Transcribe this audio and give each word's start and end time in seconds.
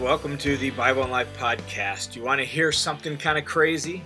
welcome 0.00 0.38
to 0.38 0.56
the 0.56 0.70
Bible 0.70 1.02
and 1.02 1.12
Life 1.12 1.28
podcast. 1.36 2.16
You 2.16 2.22
want 2.22 2.38
to 2.40 2.44
hear 2.46 2.72
something 2.72 3.18
kind 3.18 3.36
of 3.36 3.44
crazy? 3.44 4.02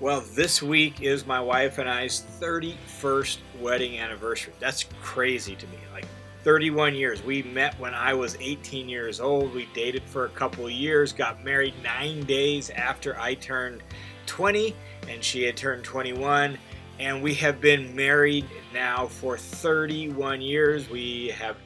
Well, 0.00 0.22
this 0.32 0.62
week 0.62 1.02
is 1.02 1.26
my 1.26 1.38
wife 1.38 1.76
and 1.76 1.86
I's 1.86 2.24
31st 2.40 3.38
wedding 3.60 3.98
anniversary. 3.98 4.54
That's 4.58 4.86
crazy 5.02 5.54
to 5.54 5.66
me. 5.66 5.76
Like 5.92 6.06
31 6.44 6.94
years. 6.94 7.22
We 7.22 7.42
met 7.42 7.78
when 7.78 7.92
I 7.92 8.14
was 8.14 8.38
18 8.40 8.88
years 8.88 9.20
old. 9.20 9.52
We 9.52 9.68
dated 9.74 10.02
for 10.04 10.24
a 10.24 10.30
couple 10.30 10.64
of 10.64 10.72
years, 10.72 11.12
got 11.12 11.44
married 11.44 11.74
nine 11.82 12.24
days 12.24 12.70
after 12.70 13.20
I 13.20 13.34
turned 13.34 13.82
20 14.24 14.74
and 15.10 15.22
she 15.22 15.42
had 15.42 15.58
turned 15.58 15.84
21. 15.84 16.56
And 16.98 17.22
we 17.22 17.34
have 17.34 17.60
been 17.60 17.94
married 17.94 18.46
now 18.72 19.08
for 19.08 19.36
31 19.36 20.40
years. 20.40 20.88
We 20.88 21.34
have 21.36 21.56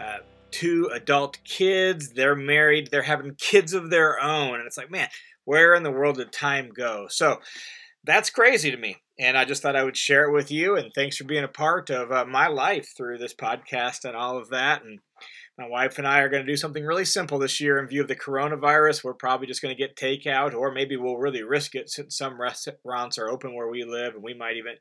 uh, 0.00 0.18
two 0.50 0.90
adult 0.92 1.38
kids. 1.44 2.12
They're 2.12 2.36
married. 2.36 2.90
They're 2.90 3.02
having 3.02 3.34
kids 3.36 3.72
of 3.72 3.90
their 3.90 4.22
own. 4.22 4.56
And 4.56 4.66
it's 4.66 4.78
like, 4.78 4.90
man, 4.90 5.08
where 5.44 5.74
in 5.74 5.82
the 5.82 5.90
world 5.90 6.16
did 6.16 6.32
time 6.32 6.70
go? 6.74 7.06
So 7.08 7.40
that's 8.04 8.30
crazy 8.30 8.70
to 8.70 8.76
me. 8.76 8.96
And 9.18 9.36
I 9.36 9.44
just 9.44 9.62
thought 9.62 9.76
I 9.76 9.84
would 9.84 9.96
share 9.96 10.24
it 10.24 10.32
with 10.32 10.50
you. 10.50 10.76
And 10.76 10.92
thanks 10.94 11.16
for 11.16 11.24
being 11.24 11.44
a 11.44 11.48
part 11.48 11.90
of 11.90 12.12
uh, 12.12 12.24
my 12.24 12.46
life 12.46 12.94
through 12.96 13.18
this 13.18 13.34
podcast 13.34 14.04
and 14.04 14.16
all 14.16 14.38
of 14.38 14.50
that. 14.50 14.84
And 14.84 15.00
my 15.58 15.66
wife 15.66 15.98
and 15.98 16.06
I 16.06 16.20
are 16.20 16.28
going 16.28 16.46
to 16.46 16.52
do 16.52 16.56
something 16.56 16.84
really 16.84 17.04
simple 17.04 17.38
this 17.38 17.60
year 17.60 17.78
in 17.78 17.88
view 17.88 18.02
of 18.02 18.08
the 18.08 18.14
coronavirus. 18.14 19.02
We're 19.02 19.14
probably 19.14 19.48
just 19.48 19.60
going 19.60 19.74
to 19.74 19.78
get 19.78 19.96
takeout, 19.96 20.54
or 20.54 20.70
maybe 20.70 20.96
we'll 20.96 21.16
really 21.16 21.42
risk 21.42 21.74
it 21.74 21.90
since 21.90 22.16
some 22.16 22.40
restaurants 22.40 23.18
are 23.18 23.28
open 23.28 23.54
where 23.54 23.68
we 23.68 23.82
live, 23.82 24.14
and 24.14 24.22
we 24.22 24.34
might 24.34 24.56
even 24.56 24.74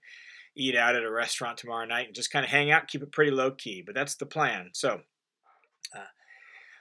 eat 0.55 0.75
out 0.75 0.95
at 0.95 1.03
a 1.03 1.11
restaurant 1.11 1.57
tomorrow 1.57 1.85
night 1.85 2.05
and 2.05 2.15
just 2.15 2.31
kind 2.31 2.45
of 2.45 2.51
hang 2.51 2.69
out, 2.69 2.87
keep 2.87 3.01
it 3.01 3.11
pretty 3.11 3.31
low 3.31 3.49
key. 3.49 3.81
But 3.83 3.95
that's 3.95 4.15
the 4.15 4.27
plan. 4.27 4.69
So 4.73 5.01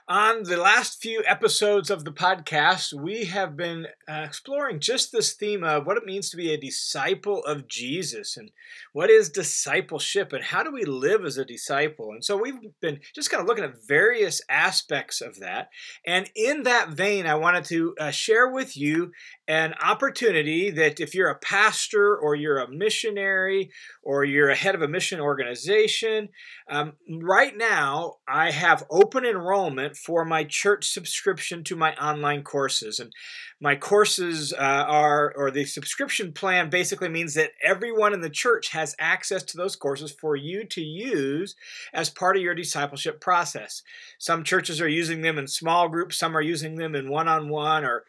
on 0.09 0.45
the 0.45 0.57
last 0.57 1.03
few 1.03 1.25
episodes 1.27 1.91
of 1.91 2.05
the 2.05 2.13
podcast, 2.13 2.93
we 2.93 3.25
have 3.25 3.57
been 3.57 3.89
uh, 4.09 4.23
exploring 4.25 4.79
just 4.79 5.11
this 5.11 5.33
theme 5.33 5.65
of 5.65 5.85
what 5.85 5.97
it 5.97 6.07
means 6.07 6.31
to 6.31 6.37
be 6.37 6.53
a 6.53 6.61
disciple 6.61 7.45
of 7.45 7.67
Jesus 7.67 8.37
and 8.37 8.53
what 8.93 9.11
is 9.11 9.29
discipleship 9.29 10.33
and 10.33 10.45
how 10.45 10.63
do 10.63 10.71
we 10.71 10.85
live 10.85 11.25
as 11.25 11.39
a 11.39 11.45
disciple. 11.45 12.13
And 12.13 12.25
so 12.25 12.37
we've 12.37 12.55
been 12.81 13.01
just 13.17 13.31
kind 13.31 13.41
of 13.41 13.49
looking 13.49 13.65
at 13.65 13.85
various 13.89 14.41
aspects 14.49 15.21
of 15.21 15.41
that. 15.41 15.71
And 16.07 16.31
in 16.37 16.63
that 16.63 16.91
vein, 16.91 17.27
I 17.27 17.35
wanted 17.35 17.65
to 17.65 17.95
uh, 17.99 18.11
share 18.13 18.49
with 18.49 18.77
you 18.77 19.11
an 19.49 19.75
opportunity 19.83 20.71
that 20.71 21.01
if 21.01 21.17
you're 21.17 21.31
a 21.31 21.39
pastor 21.39 22.17
or 22.17 22.37
you're 22.37 22.59
a 22.59 22.71
missionary 22.71 23.71
or 24.05 24.25
you're 24.25 24.51
a 24.51 24.57
head 24.57 24.77
of 24.77 24.83
a 24.83 24.89
mission 24.89 25.19
organization, 25.19 26.29
um, 26.71 26.93
right 27.23 27.57
now 27.57 28.15
I 28.29 28.53
have 28.53 28.85
open 28.89 29.25
enrollment 29.25 29.96
for 29.97 30.25
my 30.25 30.45
church 30.45 30.89
subscription 30.89 31.65
to 31.65 31.77
my 31.77 31.95
online 31.97 32.43
courses. 32.43 32.99
And 32.99 33.13
my 33.61 33.75
courses 33.75 34.53
uh, 34.53 34.57
are, 34.57 35.33
or 35.35 35.51
the 35.51 35.65
subscription 35.65 36.33
plan 36.33 36.69
basically 36.69 37.09
means 37.09 37.35
that 37.35 37.53
everyone 37.65 38.13
in 38.13 38.21
the 38.21 38.29
church 38.29 38.69
has 38.69 38.95
access 38.99 39.43
to 39.45 39.57
those 39.57 39.77
courses 39.77 40.13
for 40.13 40.37
you 40.37 40.65
to 40.65 40.83
use 40.83 41.57
as 41.95 42.11
part 42.11 42.37
of 42.37 42.43
your 42.43 42.55
discipleship 42.55 43.21
process. 43.21 43.83
Some 44.19 44.45
churches 44.45 44.81
are 44.81 44.89
using 44.89 45.23
them 45.23 45.39
in 45.39 45.47
small 45.47 45.89
groups, 45.89 46.19
some 46.19 46.37
are 46.37 46.43
using 46.43 46.77
them 46.77 46.95
in 46.95 47.09
one 47.09 47.29
on 47.29 47.49
one 47.49 47.85
or 47.85 48.05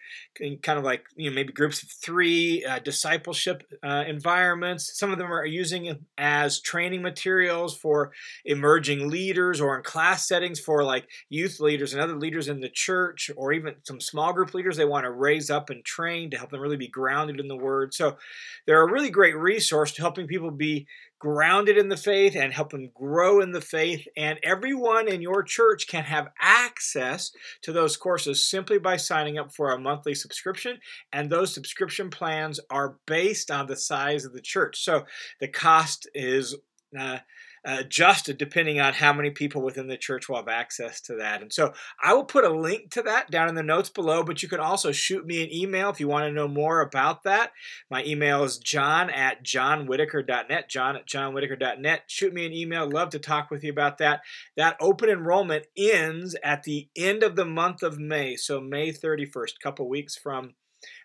kind 0.61 0.77
of 0.77 0.83
like, 0.83 1.05
you 1.15 1.29
know, 1.29 1.35
maybe 1.35 1.53
groups 1.53 1.81
of 1.81 1.89
three 1.89 2.65
uh, 2.65 2.79
discipleship 2.79 3.63
uh, 3.81 4.03
environments. 4.05 4.97
Some 4.99 5.11
of 5.11 5.17
them 5.17 5.31
are 5.31 5.45
using 5.45 5.85
it 5.85 6.01
as 6.17 6.59
training 6.59 7.01
materials 7.01 7.75
for 7.75 8.11
emerging 8.43 9.09
leaders 9.09 9.61
or 9.61 9.77
in 9.77 9.83
class 9.83 10.27
settings 10.27 10.59
for 10.59 10.83
like 10.83 11.07
youth 11.29 11.59
leaders 11.61 11.76
and 11.93 12.01
other 12.01 12.15
leaders 12.15 12.47
in 12.47 12.59
the 12.59 12.69
church 12.69 13.31
or 13.35 13.53
even 13.53 13.75
some 13.83 14.01
small 14.01 14.33
group 14.33 14.53
leaders 14.53 14.77
they 14.77 14.85
want 14.85 15.05
to 15.05 15.11
raise 15.11 15.37
raise 15.37 15.49
up 15.49 15.69
and 15.69 15.83
train 15.83 16.29
to 16.31 16.37
help 16.37 16.51
them 16.51 16.61
really 16.61 16.77
be 16.77 16.87
grounded 16.87 17.39
in 17.39 17.47
the 17.47 17.55
Word. 17.55 17.93
So 17.93 18.17
they're 18.65 18.81
a 18.81 18.91
really 18.91 19.09
great 19.09 19.35
resource 19.35 19.91
to 19.93 20.01
helping 20.01 20.27
people 20.27 20.51
be 20.51 20.87
grounded 21.19 21.77
in 21.77 21.89
the 21.89 21.97
faith 21.97 22.35
and 22.35 22.53
help 22.53 22.69
them 22.69 22.91
grow 22.93 23.41
in 23.41 23.51
the 23.51 23.61
faith. 23.61 24.07
And 24.15 24.39
everyone 24.43 25.07
in 25.07 25.21
your 25.21 25.43
church 25.43 25.87
can 25.87 26.03
have 26.03 26.29
access 26.39 27.31
to 27.63 27.71
those 27.71 27.97
courses 27.97 28.47
simply 28.47 28.77
by 28.77 28.97
signing 28.97 29.37
up 29.37 29.53
for 29.53 29.71
a 29.71 29.79
monthly 29.79 30.15
subscription. 30.15 30.79
And 31.11 31.29
those 31.29 31.53
subscription 31.53 32.09
plans 32.09 32.59
are 32.69 32.97
based 33.05 33.51
on 33.51 33.67
the 33.67 33.75
size 33.75 34.25
of 34.25 34.33
the 34.33 34.41
church. 34.41 34.83
So 34.83 35.05
the 35.39 35.47
cost 35.47 36.07
is 36.13 36.55
uh, 36.97 37.19
adjusted 37.67 38.37
depending 38.37 38.79
on 38.79 38.93
how 38.93 39.11
many 39.11 39.29
people 39.29 39.61
within 39.61 39.87
the 39.87 39.97
church 39.97 40.29
will 40.29 40.37
have 40.37 40.47
access 40.47 41.01
to 41.01 41.15
that. 41.15 41.41
And 41.41 41.51
so 41.51 41.73
I 42.01 42.13
will 42.13 42.23
put 42.23 42.45
a 42.45 42.49
link 42.49 42.91
to 42.91 43.01
that 43.01 43.29
down 43.29 43.49
in 43.49 43.55
the 43.55 43.61
notes 43.61 43.89
below, 43.89 44.23
but 44.23 44.41
you 44.41 44.47
can 44.47 44.61
also 44.61 44.93
shoot 44.93 45.25
me 45.25 45.43
an 45.43 45.53
email 45.53 45.89
if 45.89 45.99
you 45.99 46.07
want 46.07 46.23
to 46.23 46.31
know 46.31 46.47
more 46.47 46.79
about 46.79 47.23
that. 47.23 47.51
My 47.91 48.05
email 48.05 48.45
is 48.45 48.57
john 48.57 49.09
at 49.09 49.43
johnwhittaker.net, 49.43 50.69
john 50.69 50.95
at 50.95 51.05
johnwhittaker.net. 51.05 52.03
Shoot 52.07 52.33
me 52.33 52.45
an 52.45 52.53
email. 52.53 52.89
Love 52.89 53.09
to 53.09 53.19
talk 53.19 53.51
with 53.51 53.65
you 53.65 53.71
about 53.71 53.97
that. 53.97 54.21
That 54.55 54.77
open 54.79 55.09
enrollment 55.09 55.65
ends 55.75 56.37
at 56.41 56.63
the 56.63 56.87
end 56.95 57.21
of 57.21 57.35
the 57.35 57.45
month 57.45 57.83
of 57.83 57.99
May, 57.99 58.37
so 58.37 58.61
May 58.61 58.93
31st, 58.93 59.55
a 59.59 59.63
couple 59.63 59.89
weeks 59.89 60.15
from 60.15 60.53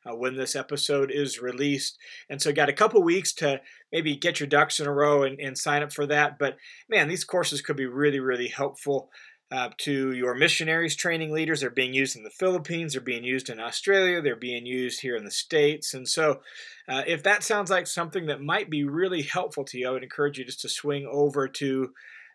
uh, 0.09 0.15
when 0.15 0.37
this 0.37 0.57
episode 0.57 1.11
is 1.11 1.41
released. 1.41 1.99
And 2.29 2.41
so, 2.41 2.53
got 2.53 2.69
a 2.69 2.75
couple 2.75 3.03
weeks 3.03 3.33
to 3.35 3.61
maybe 3.91 4.17
get 4.17 4.41
your 4.41 4.47
ducks 4.47 4.81
in 4.81 4.87
a 4.87 4.93
row 4.93 5.23
and, 5.23 5.39
and 5.41 5.57
sign 5.57 5.83
up 5.83 5.93
for 5.93 6.07
that. 6.07 6.39
But 6.39 6.57
man, 6.89 7.09
these 7.09 7.25
courses 7.25 7.61
could 7.61 7.77
be 7.77 7.87
really, 7.87 8.21
really 8.21 8.49
helpful. 8.49 9.11
Uh, 9.51 9.69
to 9.77 10.13
your 10.13 10.35
missionaries, 10.35 10.97
training 10.97 11.31
leaders. 11.31 11.61
They're 11.61 11.69
being 11.69 11.93
used 11.93 12.17
in 12.17 12.23
the 12.23 12.31
Philippines, 12.31 12.95
they're 12.95 13.03
being 13.03 13.23
used 13.23 13.51
in 13.51 13.61
Australia, 13.61 14.23
they're 14.23 14.35
being 14.35 14.65
used 14.65 15.03
here 15.03 15.15
in 15.15 15.27
the 15.27 15.31
States. 15.31 15.93
And 15.93 16.09
so, 16.09 16.41
uh, 16.89 17.03
if 17.07 17.23
that 17.25 17.43
sounds 17.43 17.71
like 17.71 17.87
something 17.87 18.29
that 18.29 18.41
might 18.41 18.71
be 18.71 18.84
really 18.84 19.21
helpful 19.21 19.65
to 19.65 19.77
you, 19.77 19.89
I 19.89 19.91
would 19.91 20.03
encourage 20.03 20.39
you 20.39 20.47
just 20.47 20.61
to 20.61 20.71
swing 20.71 21.07
over 21.07 21.49
to 21.49 21.91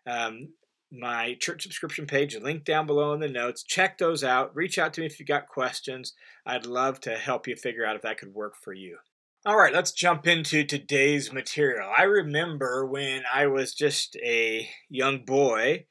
um, 0.06 0.50
my 0.90 1.36
church 1.40 1.62
subscription 1.62 2.06
page, 2.06 2.36
link 2.36 2.64
down 2.64 2.86
below 2.86 3.12
in 3.12 3.20
the 3.20 3.28
notes. 3.28 3.62
Check 3.62 3.98
those 3.98 4.24
out. 4.24 4.54
Reach 4.54 4.78
out 4.78 4.94
to 4.94 5.00
me 5.00 5.06
if 5.06 5.18
you've 5.18 5.28
got 5.28 5.48
questions. 5.48 6.14
I'd 6.46 6.66
love 6.66 7.00
to 7.00 7.16
help 7.16 7.46
you 7.46 7.56
figure 7.56 7.84
out 7.84 7.96
if 7.96 8.02
that 8.02 8.18
could 8.18 8.34
work 8.34 8.54
for 8.56 8.72
you. 8.72 8.98
All 9.46 9.56
right, 9.56 9.72
let's 9.72 9.92
jump 9.92 10.26
into 10.26 10.64
today's 10.64 11.32
material. 11.32 11.90
I 11.96 12.02
remember 12.02 12.84
when 12.84 13.22
I 13.32 13.46
was 13.46 13.72
just 13.72 14.16
a 14.16 14.68
young 14.88 15.24
boy, 15.24 15.86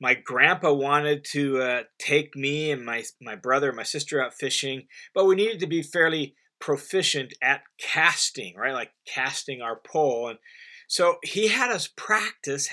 my 0.00 0.14
grandpa 0.14 0.72
wanted 0.72 1.24
to 1.32 1.60
uh, 1.60 1.82
take 1.98 2.36
me 2.36 2.70
and 2.70 2.84
my, 2.84 3.02
my 3.20 3.34
brother 3.34 3.68
and 3.68 3.76
my 3.76 3.82
sister 3.82 4.22
out 4.22 4.34
fishing, 4.34 4.86
but 5.14 5.26
we 5.26 5.34
needed 5.34 5.60
to 5.60 5.66
be 5.66 5.82
fairly 5.82 6.34
proficient 6.60 7.34
at 7.42 7.62
casting, 7.80 8.54
right? 8.56 8.72
Like 8.72 8.92
casting 9.06 9.62
our 9.62 9.76
pole. 9.76 10.28
And 10.28 10.38
so 10.88 11.16
he 11.24 11.48
had 11.48 11.70
us 11.70 11.88
practice 11.96 12.68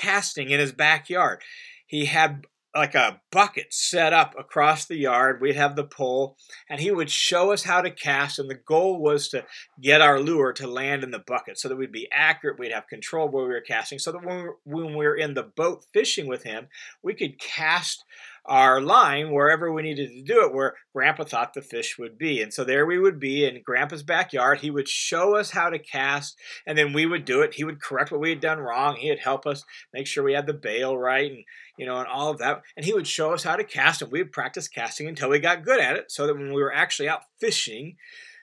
casting 0.00 0.50
in 0.50 0.60
his 0.60 0.72
backyard. 0.72 1.42
He 1.86 2.06
had 2.06 2.46
like 2.74 2.94
a 2.94 3.20
bucket 3.32 3.74
set 3.74 4.12
up 4.12 4.32
across 4.38 4.86
the 4.86 4.96
yard. 4.96 5.40
We'd 5.40 5.56
have 5.56 5.74
the 5.74 5.84
pole, 5.84 6.36
and 6.68 6.80
he 6.80 6.92
would 6.92 7.10
show 7.10 7.52
us 7.52 7.64
how 7.64 7.80
to 7.80 7.90
cast. 7.90 8.38
And 8.38 8.48
the 8.48 8.54
goal 8.54 9.00
was 9.02 9.28
to 9.30 9.44
get 9.82 10.00
our 10.00 10.20
lure 10.20 10.52
to 10.52 10.68
land 10.68 11.02
in 11.02 11.10
the 11.10 11.18
bucket 11.18 11.58
so 11.58 11.68
that 11.68 11.76
we'd 11.76 11.90
be 11.90 12.08
accurate. 12.12 12.60
We'd 12.60 12.72
have 12.72 12.86
control 12.86 13.28
where 13.28 13.44
we 13.44 13.50
were 13.50 13.60
casting, 13.60 13.98
so 13.98 14.12
that 14.12 14.24
when 14.24 14.94
we 14.94 15.04
were, 15.04 15.16
in 15.16 15.34
the 15.34 15.42
boat 15.42 15.84
fishing 15.92 16.28
with 16.28 16.44
him, 16.44 16.68
we 17.02 17.14
could 17.14 17.40
cast 17.40 18.04
our 18.50 18.80
line 18.80 19.32
wherever 19.32 19.72
we 19.72 19.82
needed 19.82 20.10
to 20.10 20.22
do 20.22 20.44
it, 20.44 20.52
where 20.52 20.74
Grandpa 20.92 21.24
thought 21.24 21.54
the 21.54 21.62
fish 21.62 21.96
would 21.98 22.18
be. 22.18 22.42
And 22.42 22.52
so 22.52 22.64
there 22.64 22.84
we 22.84 22.98
would 22.98 23.20
be 23.20 23.46
in 23.46 23.62
Grandpa's 23.64 24.02
backyard. 24.02 24.58
He 24.58 24.70
would 24.70 24.88
show 24.88 25.36
us 25.36 25.52
how 25.52 25.70
to 25.70 25.78
cast, 25.78 26.36
and 26.66 26.76
then 26.76 26.92
we 26.92 27.06
would 27.06 27.24
do 27.24 27.40
it. 27.40 27.54
He 27.54 27.64
would 27.64 27.80
correct 27.80 28.10
what 28.10 28.20
we 28.20 28.30
had 28.30 28.40
done 28.40 28.58
wrong. 28.58 28.96
He'd 28.96 29.20
help 29.20 29.46
us 29.46 29.64
make 29.94 30.06
sure 30.06 30.24
we 30.24 30.34
had 30.34 30.46
the 30.46 30.52
bail 30.52 30.98
right 30.98 31.30
and 31.30 31.44
you 31.78 31.86
know, 31.86 31.96
and 31.96 32.08
all 32.08 32.30
of 32.30 32.38
that. 32.38 32.60
And 32.76 32.84
he 32.84 32.92
would 32.92 33.06
show 33.06 33.32
us 33.32 33.42
how 33.42 33.56
to 33.56 33.64
cast, 33.64 34.02
and 34.02 34.12
we 34.12 34.20
would 34.20 34.32
practice 34.32 34.68
casting 34.68 35.08
until 35.08 35.30
we 35.30 35.38
got 35.38 35.64
good 35.64 35.80
at 35.80 35.96
it, 35.96 36.10
so 36.12 36.26
that 36.26 36.36
when 36.36 36.52
we 36.52 36.60
were 36.60 36.74
actually 36.74 37.08
out 37.08 37.22
fishing, 37.40 37.96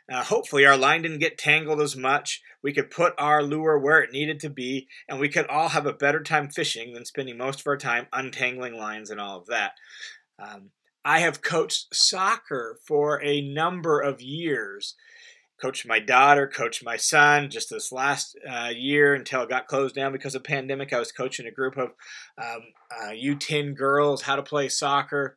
uh, 0.10 0.24
hopefully, 0.24 0.66
our 0.66 0.78
line 0.78 1.02
didn't 1.02 1.20
get 1.20 1.38
tangled 1.38 1.82
as 1.82 1.96
much. 1.96 2.42
We 2.64 2.72
could 2.72 2.90
put 2.90 3.14
our 3.18 3.44
lure 3.44 3.78
where 3.78 4.00
it 4.00 4.12
needed 4.12 4.40
to 4.42 4.50
be, 4.50 4.88
and 5.08 5.20
we 5.20 5.28
could 5.28 5.48
all 5.48 5.70
have 5.70 5.86
a 5.86 5.94
better 5.94 6.24
time 6.24 6.50
fishing 6.50 6.94
than 6.94 7.06
spending 7.06 7.38
most 7.38 7.60
of 7.60 7.68
our 7.68 7.78
time 7.78 8.08
untangling 8.14 8.76
lines 8.76 9.10
and 9.10 9.20
all 9.20 9.40
of 9.40 9.48
that. 9.48 9.74
Um, 10.40 10.72
I 11.04 11.20
have 11.20 11.42
coached 11.42 11.94
soccer 11.94 12.80
for 12.86 13.22
a 13.24 13.42
number 13.42 14.00
of 14.00 14.22
years. 14.22 14.96
Coached 15.62 15.88
my 15.88 16.00
daughter, 16.00 16.48
coached 16.48 16.86
my 16.86 16.98
son. 16.98 17.50
Just 17.50 17.70
this 17.70 17.92
last 17.92 18.38
uh, 18.50 18.72
year, 18.74 19.14
until 19.14 19.42
it 19.42 19.50
got 19.50 19.68
closed 19.68 19.96
down 19.96 20.14
because 20.14 20.36
of 20.36 20.44
pandemic, 20.44 20.94
I 20.94 21.00
was 21.00 21.12
coaching 21.12 21.48
a 21.48 21.52
group 21.52 21.76
of 21.78 21.90
um, 22.38 22.62
uh, 22.92 23.10
U10 23.10 23.76
girls 23.76 24.22
how 24.22 24.36
to 24.36 24.44
play 24.44 24.70
soccer, 24.70 25.36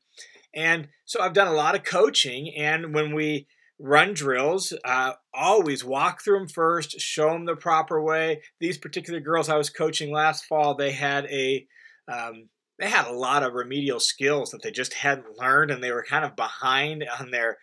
and 0.55 0.89
so 1.07 1.21
I've 1.21 1.33
done 1.33 1.49
a 1.49 1.53
lot 1.53 1.75
of 1.75 1.85
coaching. 1.85 2.55
And 2.55 2.95
when 2.95 3.15
we 3.15 3.47
run 3.81 4.15
drills. 4.15 4.73
Uh, 4.85 5.13
always 5.35 5.85
walk 5.85 6.23
through 6.23 6.39
them 6.39 6.49
first, 6.49 7.01
show 7.01 7.33
them 7.33 7.47
the 7.47 7.57
proper 7.57 8.01
way. 8.01 8.43
These 8.61 8.79
particular 8.79 9.21
girls 9.21 9.49
I 9.49 9.57
was 9.57 9.71
coaching 9.71 10.13
last 10.13 10.45
fall, 10.45 10.75
they 10.75 10.93
had 10.93 11.25
a 11.27 11.67
um, 12.07 12.49
they 12.79 12.89
had 12.89 13.07
a 13.07 13.13
lot 13.13 13.43
of 13.43 13.55
remedial 13.55 14.01
skills 14.01 14.51
that 14.51 14.63
they 14.63 14.71
just 14.71 14.95
hadn't 14.95 15.39
learned 15.39 15.71
and 15.71 15.83
they 15.83 15.93
were 15.93 16.05
kind 16.09 16.25
of 16.25 16.37
behind 16.37 17.05
on 17.19 17.31
their 17.31 17.59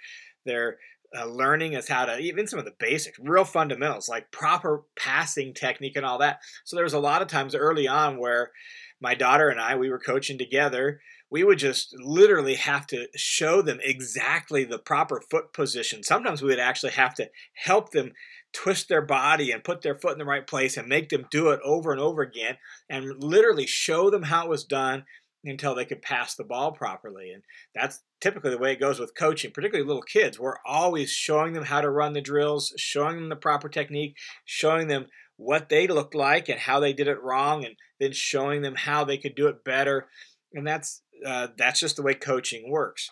their 0.45 0.77
uh, 1.17 1.25
learning 1.25 1.75
as 1.75 1.87
how 1.87 2.05
to 2.05 2.17
even 2.19 2.47
some 2.47 2.59
of 2.59 2.65
the 2.65 2.73
basics 2.79 3.17
real 3.19 3.45
fundamentals 3.45 4.09
like 4.09 4.31
proper 4.31 4.83
passing 4.97 5.53
technique 5.53 5.95
and 5.95 6.05
all 6.05 6.17
that 6.17 6.39
so 6.65 6.75
there 6.75 6.83
was 6.83 6.93
a 6.93 6.99
lot 6.99 7.21
of 7.21 7.27
times 7.27 7.55
early 7.55 7.87
on 7.87 8.17
where 8.17 8.51
my 8.99 9.13
daughter 9.13 9.49
and 9.49 9.59
i 9.59 9.75
we 9.75 9.89
were 9.89 9.99
coaching 9.99 10.37
together 10.37 10.99
we 11.29 11.43
would 11.43 11.59
just 11.59 11.93
literally 11.99 12.55
have 12.55 12.87
to 12.87 13.07
show 13.15 13.61
them 13.61 13.79
exactly 13.83 14.63
the 14.63 14.79
proper 14.79 15.21
foot 15.29 15.51
position. 15.51 16.03
Sometimes 16.03 16.41
we 16.41 16.49
would 16.49 16.59
actually 16.59 16.93
have 16.93 17.13
to 17.15 17.29
help 17.53 17.91
them 17.91 18.13
twist 18.53 18.87
their 18.87 19.01
body 19.01 19.51
and 19.51 19.63
put 19.63 19.81
their 19.81 19.95
foot 19.95 20.13
in 20.13 20.19
the 20.19 20.25
right 20.25 20.47
place 20.47 20.77
and 20.77 20.87
make 20.87 21.09
them 21.09 21.27
do 21.29 21.49
it 21.49 21.59
over 21.63 21.91
and 21.91 21.99
over 21.99 22.21
again 22.21 22.57
and 22.89 23.21
literally 23.21 23.67
show 23.67 24.09
them 24.09 24.23
how 24.23 24.45
it 24.45 24.49
was 24.49 24.63
done 24.63 25.03
until 25.49 25.75
they 25.75 25.85
could 25.85 26.01
pass 26.01 26.35
the 26.35 26.43
ball 26.43 26.71
properly. 26.71 27.31
And 27.31 27.43
that's 27.73 28.01
typically 28.21 28.51
the 28.51 28.57
way 28.57 28.73
it 28.73 28.79
goes 28.79 28.99
with 28.99 29.15
coaching, 29.15 29.51
particularly 29.51 29.87
little 29.87 30.01
kids. 30.01 30.39
We're 30.39 30.59
always 30.65 31.09
showing 31.11 31.53
them 31.53 31.65
how 31.65 31.81
to 31.81 31.89
run 31.89 32.13
the 32.13 32.21
drills, 32.21 32.73
showing 32.77 33.15
them 33.15 33.29
the 33.29 33.35
proper 33.35 33.69
technique, 33.69 34.15
showing 34.45 34.87
them 34.87 35.07
what 35.37 35.69
they 35.69 35.87
looked 35.87 36.15
like 36.15 36.49
and 36.49 36.59
how 36.59 36.79
they 36.79 36.93
did 36.93 37.07
it 37.07 37.21
wrong, 37.21 37.63
and 37.63 37.75
then 37.99 38.11
showing 38.11 38.61
them 38.61 38.75
how 38.75 39.03
they 39.03 39.17
could 39.17 39.35
do 39.35 39.47
it 39.47 39.63
better. 39.63 40.07
And 40.53 40.65
that's 40.65 41.01
uh, 41.25 41.47
that's 41.57 41.79
just 41.79 41.95
the 41.95 42.03
way 42.03 42.13
coaching 42.13 42.69
works. 42.69 43.09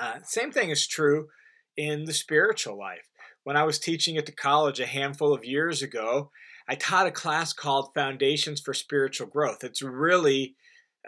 Uh, 0.00 0.18
same 0.24 0.50
thing 0.50 0.70
is 0.70 0.86
true 0.86 1.28
in 1.76 2.04
the 2.04 2.12
spiritual 2.12 2.78
life. 2.78 3.08
When 3.44 3.56
I 3.56 3.64
was 3.64 3.78
teaching 3.78 4.16
at 4.16 4.26
the 4.26 4.32
college 4.32 4.80
a 4.80 4.86
handful 4.86 5.32
of 5.32 5.44
years 5.44 5.82
ago, 5.82 6.30
I 6.68 6.76
taught 6.76 7.06
a 7.06 7.12
class 7.12 7.52
called 7.52 7.92
Foundations 7.94 8.60
for 8.60 8.72
Spiritual 8.72 9.26
Growth. 9.26 9.62
It's 9.62 9.82
really 9.82 10.56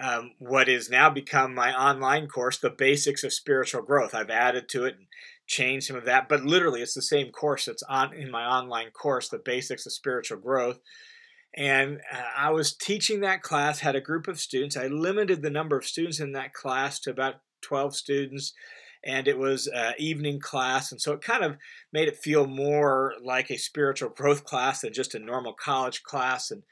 um, 0.00 0.32
what 0.38 0.68
is 0.68 0.90
now 0.90 1.08
become 1.08 1.54
my 1.54 1.72
online 1.72 2.28
course, 2.28 2.58
The 2.58 2.70
Basics 2.70 3.24
of 3.24 3.32
Spiritual 3.32 3.82
Growth. 3.82 4.14
I've 4.14 4.30
added 4.30 4.68
to 4.70 4.84
it 4.84 4.96
and 4.96 5.06
changed 5.46 5.86
some 5.86 5.96
of 5.96 6.04
that, 6.04 6.28
but 6.28 6.44
literally 6.44 6.82
it's 6.82 6.94
the 6.94 7.02
same 7.02 7.30
course 7.30 7.64
that's 7.64 7.82
on 7.84 8.12
in 8.14 8.30
my 8.30 8.44
online 8.44 8.90
course, 8.90 9.28
The 9.28 9.38
Basics 9.38 9.86
of 9.86 9.92
Spiritual 9.92 10.38
Growth. 10.38 10.80
And 11.56 12.00
uh, 12.12 12.22
I 12.36 12.50
was 12.50 12.74
teaching 12.74 13.20
that 13.20 13.40
class, 13.40 13.80
had 13.80 13.96
a 13.96 14.00
group 14.00 14.28
of 14.28 14.38
students. 14.38 14.76
I 14.76 14.88
limited 14.88 15.40
the 15.40 15.50
number 15.50 15.78
of 15.78 15.86
students 15.86 16.20
in 16.20 16.32
that 16.32 16.52
class 16.52 17.00
to 17.00 17.10
about 17.10 17.36
12 17.62 17.96
students, 17.96 18.52
and 19.02 19.26
it 19.26 19.38
was 19.38 19.70
evening 19.98 20.40
class. 20.40 20.92
And 20.92 21.00
so 21.00 21.12
it 21.12 21.22
kind 21.22 21.42
of 21.42 21.56
made 21.92 22.08
it 22.08 22.18
feel 22.18 22.46
more 22.46 23.14
like 23.22 23.50
a 23.50 23.56
spiritual 23.56 24.10
growth 24.10 24.44
class 24.44 24.80
than 24.80 24.92
just 24.92 25.14
a 25.14 25.18
normal 25.18 25.54
college 25.54 26.02
class. 26.02 26.50
And 26.50 26.64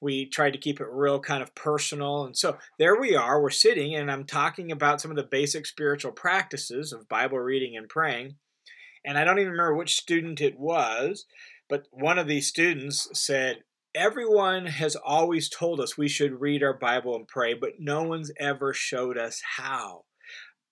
we 0.00 0.26
tried 0.26 0.52
to 0.52 0.58
keep 0.58 0.80
it 0.80 0.88
real 0.90 1.20
kind 1.20 1.42
of 1.42 1.54
personal. 1.54 2.24
And 2.24 2.36
so 2.36 2.58
there 2.78 2.98
we 2.98 3.14
are, 3.14 3.40
we're 3.40 3.50
sitting, 3.50 3.94
and 3.94 4.10
I'm 4.10 4.24
talking 4.24 4.72
about 4.72 5.00
some 5.00 5.10
of 5.10 5.16
the 5.16 5.22
basic 5.22 5.66
spiritual 5.66 6.12
practices 6.12 6.92
of 6.92 7.08
Bible 7.08 7.38
reading 7.38 7.76
and 7.76 7.88
praying. 7.88 8.36
And 9.04 9.16
I 9.16 9.24
don't 9.24 9.38
even 9.38 9.52
remember 9.52 9.76
which 9.76 9.96
student 9.96 10.40
it 10.40 10.58
was, 10.58 11.26
but 11.68 11.86
one 11.90 12.18
of 12.18 12.26
these 12.26 12.46
students 12.46 13.08
said, 13.12 13.58
everyone 13.94 14.66
has 14.66 14.96
always 14.96 15.48
told 15.48 15.80
us 15.80 15.96
we 15.96 16.08
should 16.08 16.40
read 16.40 16.62
our 16.62 16.76
Bible 16.76 17.16
and 17.16 17.26
pray, 17.26 17.54
but 17.54 17.72
no 17.78 18.02
one's 18.02 18.30
ever 18.38 18.72
showed 18.72 19.18
us 19.18 19.42
how. 19.56 20.04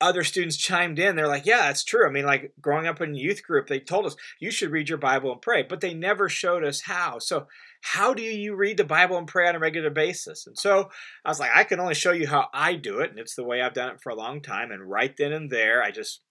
Other 0.00 0.23
students 0.23 0.56
chimed 0.56 0.99
in. 0.99 1.17
They're 1.17 1.27
like, 1.27 1.47
yeah, 1.47 1.62
that's 1.62 1.83
true. 1.83 2.06
I 2.06 2.11
mean, 2.11 2.25
like 2.25 2.53
growing 2.61 2.87
up 2.87 3.00
in 3.00 3.15
youth 3.15 3.43
group, 3.43 3.67
they 3.67 3.81
told 3.81 4.06
us 4.06 4.17
you 4.39 4.50
should 4.50 4.71
read 4.71 4.89
your 4.89 4.99
Bible 4.99 5.33
and 5.33 5.43
pray, 5.43 5.62
but 5.62 5.81
they 5.81 5.93
never 5.93 6.29
showed 6.29 6.65
us 6.65 6.83
how. 6.83 7.19
So, 7.19 7.47
how 7.81 8.15
do 8.15 8.23
you 8.23 8.55
read 8.55 8.77
the 8.77 8.85
Bible 8.85 9.19
and 9.19 9.27
pray 9.27 9.49
on 9.49 9.55
a 9.55 9.59
regular 9.59 9.91
basis? 9.91 10.47
And 10.47 10.59
so 10.59 10.91
I 11.25 11.29
was 11.29 11.39
like, 11.39 11.50
I 11.55 11.65
can 11.65 11.81
only 11.81 11.95
show 11.95 12.12
you 12.12 12.27
how 12.27 12.49
I 12.53 12.75
do 12.75 13.00
it. 13.00 13.11
And 13.11 13.19
it's 13.19 13.37
the 13.37 13.45
way 13.45 13.62
I've 13.62 13.75
done 13.75 13.91
it 13.91 14.00
for 14.00 14.11
a 14.11 14.17
long 14.17 14.43
time. 14.43 14.73
And 14.73 14.89
right 14.89 15.17
then 15.17 15.33
and 15.33 15.49
there, 15.49 15.83
I 15.83 15.93
just 15.93 16.23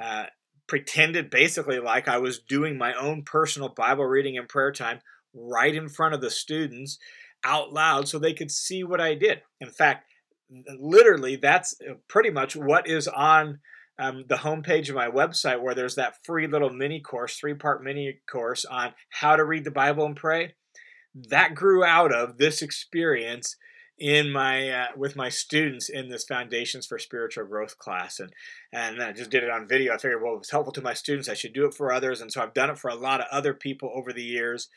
uh, 0.00 0.24
pretended 0.66 1.30
basically 1.30 1.78
like 1.78 2.08
I 2.08 2.18
was 2.18 2.38
doing 2.38 2.78
my 2.78 2.94
own 2.94 3.22
personal 3.22 3.68
Bible 3.68 4.04
reading 4.04 4.38
and 4.38 4.48
prayer 4.48 4.72
time 4.72 5.00
right 5.34 5.74
in 5.74 5.88
front 5.88 6.14
of 6.14 6.20
the 6.20 6.30
students 6.30 6.98
out 7.44 7.72
loud 7.72 8.08
so 8.08 8.18
they 8.18 8.32
could 8.32 8.50
see 8.50 8.82
what 8.82 9.00
I 9.00 9.14
did. 9.14 9.42
In 9.60 9.70
fact, 9.70 10.04
literally, 10.50 11.36
that's 11.36 11.74
uh, 11.80 11.94
pretty 12.08 12.30
much 12.30 12.56
what 12.56 12.88
is 12.88 13.08
on 13.08 13.60
um, 13.98 14.24
the 14.28 14.36
homepage 14.36 14.88
of 14.88 14.94
my 14.94 15.08
website, 15.08 15.62
where 15.62 15.74
there's 15.74 15.94
that 15.94 16.16
free 16.24 16.46
little 16.46 16.70
mini 16.70 17.00
course, 17.00 17.36
three 17.36 17.54
part 17.54 17.82
mini 17.82 18.20
course 18.30 18.64
on 18.64 18.92
how 19.10 19.36
to 19.36 19.44
read 19.44 19.64
the 19.64 19.70
Bible 19.70 20.04
and 20.06 20.16
pray. 20.16 20.54
That 21.30 21.54
grew 21.54 21.82
out 21.82 22.12
of 22.14 22.36
this 22.36 22.60
experience 22.60 23.56
in 23.98 24.30
my 24.30 24.68
uh, 24.68 24.86
with 24.96 25.16
my 25.16 25.30
students 25.30 25.88
in 25.88 26.08
this 26.08 26.24
foundations 26.24 26.86
for 26.86 26.98
spiritual 26.98 27.46
growth 27.46 27.78
class 27.78 28.20
and 28.20 28.30
and 28.72 29.02
I 29.02 29.12
just 29.12 29.30
did 29.30 29.42
it 29.42 29.50
on 29.50 29.66
video 29.66 29.94
I 29.94 29.96
figured 29.96 30.22
well 30.22 30.34
it 30.34 30.38
was 30.38 30.50
helpful 30.50 30.72
to 30.74 30.82
my 30.82 30.92
students 30.92 31.30
I 31.30 31.34
should 31.34 31.54
do 31.54 31.64
it 31.64 31.72
for 31.72 31.90
others 31.90 32.20
and 32.20 32.30
so 32.30 32.42
I've 32.42 32.52
done 32.52 32.68
it 32.68 32.78
for 32.78 32.90
a 32.90 32.94
lot 32.94 33.20
of 33.20 33.26
other 33.32 33.54
people 33.54 33.90
over 33.94 34.12
the 34.12 34.22
years 34.22 34.68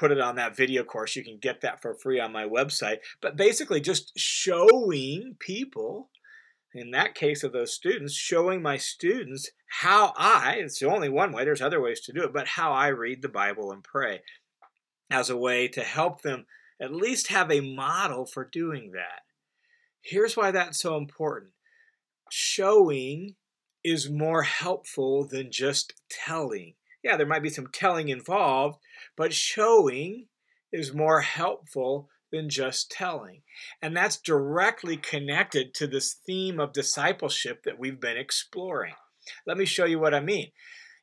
put 0.00 0.10
it 0.10 0.18
on 0.18 0.36
that 0.36 0.56
video 0.56 0.82
course. 0.82 1.14
You 1.14 1.22
can 1.22 1.38
get 1.38 1.60
that 1.60 1.82
for 1.82 1.94
free 1.94 2.18
on 2.18 2.32
my 2.32 2.44
website. 2.44 2.98
But 3.20 3.36
basically, 3.36 3.82
just 3.82 4.18
showing 4.18 5.36
people, 5.38 6.08
in 6.74 6.90
that 6.92 7.14
case 7.14 7.44
of 7.44 7.52
those 7.52 7.74
students, 7.74 8.14
showing 8.14 8.62
my 8.62 8.78
students 8.78 9.50
how 9.82 10.14
I, 10.16 10.56
it's 10.60 10.80
the 10.80 10.90
only 10.90 11.10
one 11.10 11.32
way, 11.32 11.44
there's 11.44 11.60
other 11.60 11.82
ways 11.82 12.00
to 12.00 12.12
do 12.14 12.22
it, 12.22 12.32
but 12.32 12.48
how 12.48 12.72
I 12.72 12.88
read 12.88 13.20
the 13.20 13.28
Bible 13.28 13.70
and 13.70 13.84
pray 13.84 14.22
as 15.10 15.28
a 15.28 15.36
way 15.36 15.68
to 15.68 15.82
help 15.82 16.22
them 16.22 16.46
at 16.80 16.94
least 16.94 17.28
have 17.28 17.52
a 17.52 17.60
model 17.60 18.24
for 18.24 18.48
doing 18.50 18.92
that. 18.94 19.20
Here's 20.00 20.34
why 20.34 20.50
that's 20.50 20.80
so 20.80 20.96
important 20.96 21.52
showing 22.32 23.34
is 23.84 24.08
more 24.08 24.44
helpful 24.44 25.26
than 25.26 25.50
just 25.50 25.92
telling 26.08 26.74
yeah, 27.02 27.16
there 27.16 27.26
might 27.26 27.42
be 27.42 27.50
some 27.50 27.68
telling 27.72 28.08
involved, 28.08 28.78
but 29.16 29.32
showing 29.32 30.26
is 30.72 30.94
more 30.94 31.20
helpful 31.20 32.08
than 32.32 32.48
just 32.48 32.90
telling. 32.90 33.42
And 33.82 33.96
that's 33.96 34.16
directly 34.16 34.96
connected 34.96 35.74
to 35.74 35.86
this 35.86 36.14
theme 36.14 36.60
of 36.60 36.72
discipleship 36.72 37.64
that 37.64 37.78
we've 37.78 38.00
been 38.00 38.16
exploring. 38.16 38.94
Let 39.46 39.56
me 39.56 39.64
show 39.64 39.84
you 39.84 39.98
what 39.98 40.14
I 40.14 40.20
mean. 40.20 40.52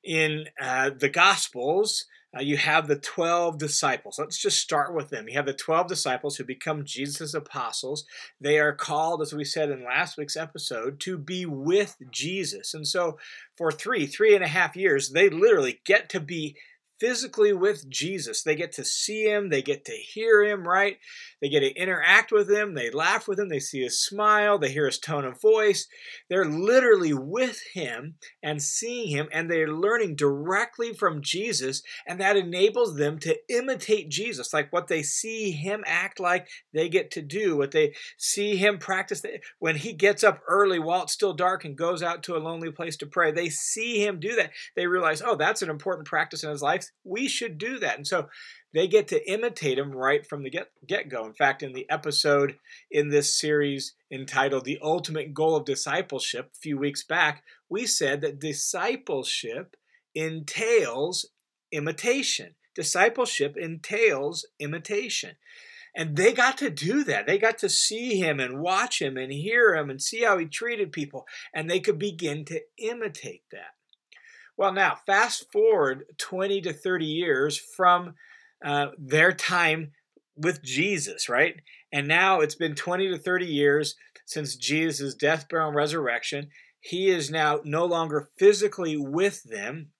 In 0.03 0.45
uh, 0.61 0.91
the 0.97 1.09
Gospels, 1.09 2.05
uh, 2.35 2.41
you 2.41 2.57
have 2.57 2.87
the 2.87 2.97
12 2.97 3.57
disciples. 3.57 4.19
Let's 4.19 4.37
just 4.37 4.59
start 4.59 4.93
with 4.93 5.09
them. 5.09 5.27
You 5.27 5.35
have 5.35 5.45
the 5.45 5.53
12 5.53 5.87
disciples 5.87 6.35
who 6.35 6.43
become 6.43 6.85
Jesus' 6.85 7.33
apostles. 7.33 8.05
They 8.39 8.59
are 8.59 8.73
called, 8.73 9.21
as 9.21 9.33
we 9.33 9.43
said 9.43 9.69
in 9.69 9.83
last 9.83 10.17
week's 10.17 10.35
episode, 10.35 10.99
to 11.01 11.17
be 11.17 11.45
with 11.45 11.95
Jesus. 12.11 12.73
And 12.73 12.87
so 12.87 13.17
for 13.57 13.71
three, 13.71 14.05
three 14.05 14.35
and 14.35 14.43
a 14.43 14.49
half 14.49 14.75
years, 14.75 15.09
they 15.09 15.29
literally 15.29 15.79
get 15.85 16.09
to 16.09 16.19
be 16.19 16.55
physically 16.99 17.53
with 17.53 17.87
Jesus. 17.89 18.43
They 18.43 18.55
get 18.55 18.71
to 18.73 18.85
see 18.85 19.23
him, 19.23 19.49
they 19.49 19.61
get 19.61 19.85
to 19.85 19.91
hear 19.91 20.43
him, 20.43 20.67
right? 20.67 20.97
They 21.41 21.49
get 21.49 21.59
to 21.59 21.73
interact 21.75 22.31
with 22.31 22.49
him, 22.49 22.73
they 22.73 22.89
laugh 22.89 23.27
with 23.27 23.39
him, 23.39 23.49
they 23.49 23.59
see 23.59 23.81
his 23.81 23.99
smile, 23.99 24.57
they 24.57 24.71
hear 24.71 24.87
his 24.87 24.97
tone 24.97 25.25
of 25.25 25.39
voice. 25.39 25.87
They're 26.29 26.45
literally 26.45 27.13
with 27.13 27.61
him 27.73 28.15
and 28.41 28.61
seeing 28.61 29.09
him, 29.09 29.27
and 29.31 29.49
they're 29.49 29.71
learning 29.71 30.15
directly 30.15 30.93
from 30.93 31.21
Jesus, 31.21 31.83
and 32.07 32.19
that 32.19 32.37
enables 32.37 32.95
them 32.95 33.19
to 33.19 33.37
imitate 33.49 34.09
Jesus. 34.09 34.53
Like 34.53 34.73
what 34.73 34.87
they 34.87 35.03
see 35.03 35.51
him 35.51 35.83
act 35.85 36.19
like, 36.19 36.47
they 36.73 36.89
get 36.89 37.11
to 37.11 37.21
do. 37.21 37.57
What 37.57 37.71
they 37.71 37.93
see 38.17 38.55
him 38.55 38.79
practice, 38.79 39.23
when 39.59 39.75
he 39.75 39.93
gets 39.93 40.23
up 40.23 40.39
early 40.47 40.79
while 40.79 41.03
it's 41.03 41.13
still 41.13 41.33
dark 41.33 41.65
and 41.65 41.77
goes 41.77 42.01
out 42.01 42.23
to 42.23 42.35
a 42.35 42.39
lonely 42.39 42.71
place 42.71 42.97
to 42.97 43.05
pray, 43.05 43.31
they 43.31 43.49
see 43.49 44.03
him 44.03 44.19
do 44.19 44.35
that. 44.35 44.51
They 44.75 44.87
realize, 44.87 45.21
oh, 45.23 45.35
that's 45.35 45.61
an 45.61 45.69
important 45.69 46.07
practice 46.07 46.43
in 46.43 46.49
his 46.49 46.61
life 46.61 46.86
we 47.03 47.27
should 47.27 47.57
do 47.57 47.79
that. 47.79 47.97
And 47.97 48.07
so 48.07 48.29
they 48.73 48.87
get 48.87 49.07
to 49.09 49.31
imitate 49.31 49.79
him 49.79 49.91
right 49.91 50.25
from 50.25 50.43
the 50.43 50.49
get, 50.49 51.09
go. 51.09 51.25
In 51.25 51.33
fact, 51.33 51.63
in 51.63 51.73
the 51.73 51.89
episode 51.89 52.57
in 52.91 53.09
this 53.09 53.39
series 53.39 53.93
entitled 54.11 54.65
The 54.65 54.79
Ultimate 54.81 55.33
Goal 55.33 55.55
of 55.55 55.65
Discipleship, 55.65 56.51
a 56.53 56.59
few 56.59 56.77
weeks 56.77 57.03
back, 57.03 57.43
we 57.69 57.85
said 57.85 58.21
that 58.21 58.39
discipleship 58.39 59.75
entails 60.13 61.27
imitation. 61.71 62.55
Discipleship 62.75 63.57
entails 63.57 64.45
imitation. 64.59 65.35
And 65.95 66.15
they 66.15 66.31
got 66.31 66.59
to 66.59 66.69
do 66.69 67.03
that. 67.05 67.25
They 67.25 67.39
got 67.39 67.57
to 67.59 67.69
see 67.69 68.19
him 68.19 68.39
and 68.39 68.59
watch 68.59 69.01
him 69.01 69.17
and 69.17 69.31
hear 69.31 69.75
him 69.75 69.89
and 69.89 69.99
see 69.99 70.21
how 70.21 70.37
he 70.37 70.45
treated 70.45 70.91
people. 70.91 71.25
And 71.55 71.67
they 71.67 71.79
could 71.79 71.97
begin 71.97 72.45
to 72.45 72.61
imitate 72.77 73.41
that. 73.51 73.76
Well, 74.57 74.73
now, 74.73 74.97
fast 75.05 75.51
forward 75.51 76.05
20 76.17 76.61
to 76.61 76.73
30 76.73 77.05
years 77.05 77.57
from 77.57 78.15
uh, 78.65 78.87
their 78.97 79.31
time 79.31 79.91
with 80.35 80.63
Jesus, 80.63 81.29
right? 81.29 81.55
And 81.91 82.07
now 82.07 82.41
it's 82.41 82.55
been 82.55 82.73
20 82.73 83.09
to 83.09 83.17
30 83.19 83.45
years 83.45 83.95
since 84.25 84.55
Jesus' 84.55 85.13
death, 85.13 85.47
burial, 85.47 85.69
and 85.69 85.77
resurrection. 85.77 86.49
He 86.79 87.09
is 87.09 87.29
now 87.29 87.59
no 87.63 87.85
longer 87.85 88.29
physically 88.37 88.97
with 88.97 89.43
them. 89.43 89.91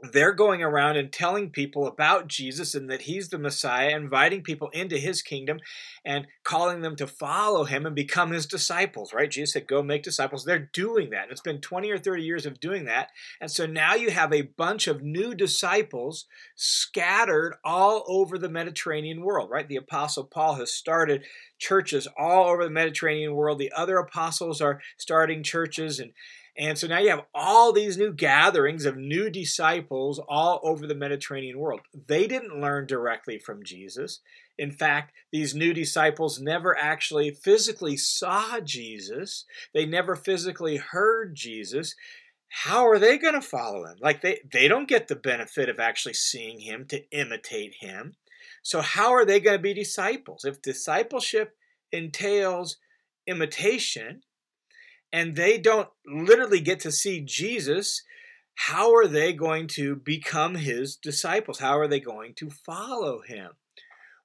They're 0.00 0.32
going 0.32 0.62
around 0.62 0.96
and 0.96 1.12
telling 1.12 1.50
people 1.50 1.86
about 1.86 2.28
Jesus 2.28 2.74
and 2.74 2.88
that 2.88 3.02
he's 3.02 3.30
the 3.30 3.38
Messiah, 3.38 3.96
inviting 3.96 4.42
people 4.42 4.68
into 4.68 4.96
his 4.96 5.22
kingdom 5.22 5.58
and 6.04 6.28
calling 6.44 6.82
them 6.82 6.94
to 6.96 7.06
follow 7.06 7.64
him 7.64 7.84
and 7.84 7.96
become 7.96 8.30
his 8.30 8.46
disciples, 8.46 9.12
right? 9.12 9.30
Jesus 9.30 9.54
said, 9.54 9.66
Go 9.66 9.82
make 9.82 10.04
disciples. 10.04 10.44
They're 10.44 10.70
doing 10.72 11.10
that. 11.10 11.24
And 11.24 11.32
it's 11.32 11.40
been 11.40 11.60
20 11.60 11.90
or 11.90 11.98
30 11.98 12.22
years 12.22 12.46
of 12.46 12.60
doing 12.60 12.84
that. 12.84 13.08
And 13.40 13.50
so 13.50 13.66
now 13.66 13.94
you 13.94 14.10
have 14.10 14.32
a 14.32 14.42
bunch 14.42 14.86
of 14.86 15.02
new 15.02 15.34
disciples 15.34 16.26
scattered 16.54 17.56
all 17.64 18.04
over 18.06 18.38
the 18.38 18.48
Mediterranean 18.48 19.22
world, 19.22 19.50
right? 19.50 19.66
The 19.66 19.76
Apostle 19.76 20.24
Paul 20.24 20.54
has 20.54 20.72
started 20.72 21.24
churches 21.58 22.06
all 22.16 22.48
over 22.48 22.62
the 22.62 22.70
Mediterranean 22.70 23.34
world. 23.34 23.58
The 23.58 23.72
other 23.76 23.98
apostles 23.98 24.60
are 24.60 24.80
starting 24.96 25.42
churches 25.42 25.98
and 25.98 26.12
and 26.58 26.76
so 26.76 26.88
now 26.88 26.98
you 26.98 27.10
have 27.10 27.24
all 27.32 27.72
these 27.72 27.96
new 27.96 28.12
gatherings 28.12 28.84
of 28.84 28.96
new 28.96 29.30
disciples 29.30 30.20
all 30.28 30.58
over 30.64 30.88
the 30.88 30.94
Mediterranean 30.94 31.56
world. 31.56 31.80
They 32.08 32.26
didn't 32.26 32.60
learn 32.60 32.86
directly 32.86 33.38
from 33.38 33.62
Jesus. 33.62 34.20
In 34.58 34.72
fact, 34.72 35.12
these 35.30 35.54
new 35.54 35.72
disciples 35.72 36.40
never 36.40 36.76
actually 36.76 37.30
physically 37.30 37.96
saw 37.96 38.58
Jesus, 38.58 39.44
they 39.72 39.86
never 39.86 40.16
physically 40.16 40.78
heard 40.78 41.36
Jesus. 41.36 41.94
How 42.50 42.88
are 42.88 42.98
they 42.98 43.18
going 43.18 43.34
to 43.34 43.42
follow 43.42 43.84
him? 43.84 43.98
Like 44.00 44.22
they, 44.22 44.40
they 44.50 44.66
don't 44.66 44.88
get 44.88 45.06
the 45.06 45.16
benefit 45.16 45.68
of 45.68 45.78
actually 45.78 46.14
seeing 46.14 46.60
him 46.60 46.86
to 46.86 47.04
imitate 47.12 47.74
him. 47.80 48.16
So, 48.62 48.80
how 48.80 49.12
are 49.12 49.24
they 49.24 49.38
going 49.38 49.58
to 49.58 49.62
be 49.62 49.74
disciples? 49.74 50.44
If 50.44 50.62
discipleship 50.62 51.54
entails 51.92 52.78
imitation, 53.26 54.22
and 55.12 55.36
they 55.36 55.58
don't 55.58 55.88
literally 56.06 56.60
get 56.60 56.80
to 56.80 56.92
see 56.92 57.20
Jesus, 57.20 58.02
how 58.54 58.94
are 58.94 59.06
they 59.06 59.32
going 59.32 59.68
to 59.68 59.96
become 59.96 60.56
his 60.56 60.96
disciples? 60.96 61.60
How 61.60 61.78
are 61.78 61.88
they 61.88 62.00
going 62.00 62.34
to 62.34 62.50
follow 62.50 63.20
him? 63.20 63.52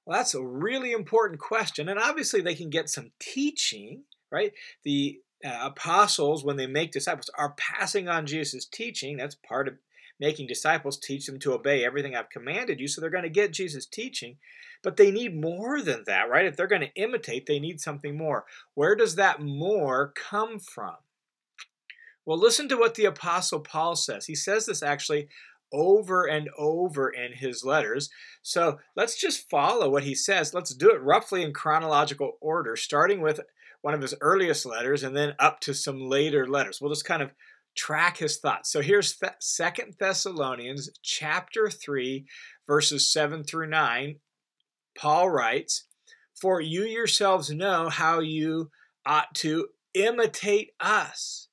Well, 0.04 0.18
that's 0.18 0.34
a 0.34 0.44
really 0.44 0.92
important 0.92 1.40
question. 1.40 1.88
And 1.88 1.98
obviously, 1.98 2.40
they 2.40 2.54
can 2.54 2.68
get 2.68 2.90
some 2.90 3.12
teaching, 3.20 4.02
right? 4.30 4.52
The 4.84 5.20
uh, 5.44 5.60
apostles, 5.62 6.44
when 6.44 6.56
they 6.56 6.66
make 6.66 6.92
disciples, 6.92 7.30
are 7.38 7.54
passing 7.56 8.08
on 8.08 8.26
Jesus' 8.26 8.66
teaching. 8.66 9.16
That's 9.16 9.36
part 9.36 9.68
of 9.68 9.74
making 10.20 10.46
disciples, 10.46 10.98
teach 10.98 11.26
them 11.26 11.38
to 11.40 11.52
obey 11.52 11.84
everything 11.84 12.14
I've 12.14 12.30
commanded 12.30 12.80
you. 12.80 12.88
So 12.88 13.00
they're 13.00 13.10
going 13.10 13.24
to 13.24 13.30
get 13.30 13.52
Jesus' 13.52 13.86
teaching. 13.86 14.36
But 14.82 14.96
they 14.96 15.10
need 15.10 15.40
more 15.40 15.80
than 15.80 16.04
that, 16.06 16.28
right? 16.28 16.44
If 16.44 16.56
they're 16.56 16.66
going 16.66 16.82
to 16.82 16.94
imitate, 16.94 17.46
they 17.46 17.58
need 17.58 17.80
something 17.80 18.16
more. 18.16 18.44
Where 18.74 18.94
does 18.94 19.16
that 19.16 19.40
more 19.40 20.12
come 20.14 20.58
from? 20.58 20.96
Well, 22.26 22.38
listen 22.38 22.68
to 22.68 22.76
what 22.76 22.94
the 22.94 23.06
Apostle 23.06 23.60
Paul 23.60 23.96
says. 23.96 24.26
He 24.26 24.34
says 24.34 24.66
this 24.66 24.82
actually 24.82 25.28
over 25.72 26.24
and 26.24 26.48
over 26.56 27.08
in 27.10 27.32
his 27.32 27.64
letters. 27.64 28.08
So 28.42 28.78
let's 28.94 29.18
just 29.18 29.50
follow 29.50 29.90
what 29.90 30.04
he 30.04 30.14
says. 30.14 30.54
Let's 30.54 30.74
do 30.74 30.90
it 30.90 31.02
roughly 31.02 31.42
in 31.42 31.52
chronological 31.52 32.38
order, 32.40 32.76
starting 32.76 33.20
with 33.20 33.40
one 33.82 33.94
of 33.94 34.00
his 34.00 34.14
earliest 34.20 34.64
letters 34.64 35.02
and 35.02 35.16
then 35.16 35.34
up 35.38 35.60
to 35.60 35.74
some 35.74 36.00
later 36.00 36.46
letters. 36.46 36.80
We'll 36.80 36.92
just 36.92 37.04
kind 37.04 37.22
of 37.22 37.32
track 37.76 38.18
his 38.18 38.38
thoughts. 38.38 38.70
So 38.70 38.80
here's 38.80 39.18
Second 39.40 39.94
Thessalonians 39.98 40.90
chapter 41.02 41.68
3 41.70 42.26
verses 42.66 43.10
7 43.10 43.44
through 43.44 43.68
9 43.68 44.16
Paul 44.96 45.30
writes, 45.30 45.86
For 46.40 46.60
you 46.60 46.82
yourselves 46.82 47.50
know 47.50 47.88
how 47.88 48.20
you 48.20 48.70
ought 49.06 49.34
to 49.36 49.68
imitate 49.92 50.70
us. 50.80 51.48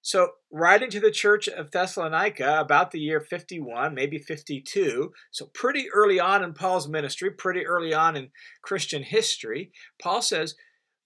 So, 0.00 0.30
writing 0.50 0.88
to 0.90 1.00
the 1.00 1.10
church 1.10 1.48
of 1.48 1.70
Thessalonica 1.70 2.58
about 2.60 2.92
the 2.92 3.00
year 3.00 3.20
51, 3.20 3.94
maybe 3.94 4.16
52, 4.16 5.12
so 5.30 5.46
pretty 5.52 5.90
early 5.92 6.18
on 6.18 6.42
in 6.42 6.54
Paul's 6.54 6.88
ministry, 6.88 7.30
pretty 7.30 7.66
early 7.66 7.92
on 7.92 8.16
in 8.16 8.30
Christian 8.62 9.02
history, 9.02 9.70
Paul 10.00 10.22
says, 10.22 10.54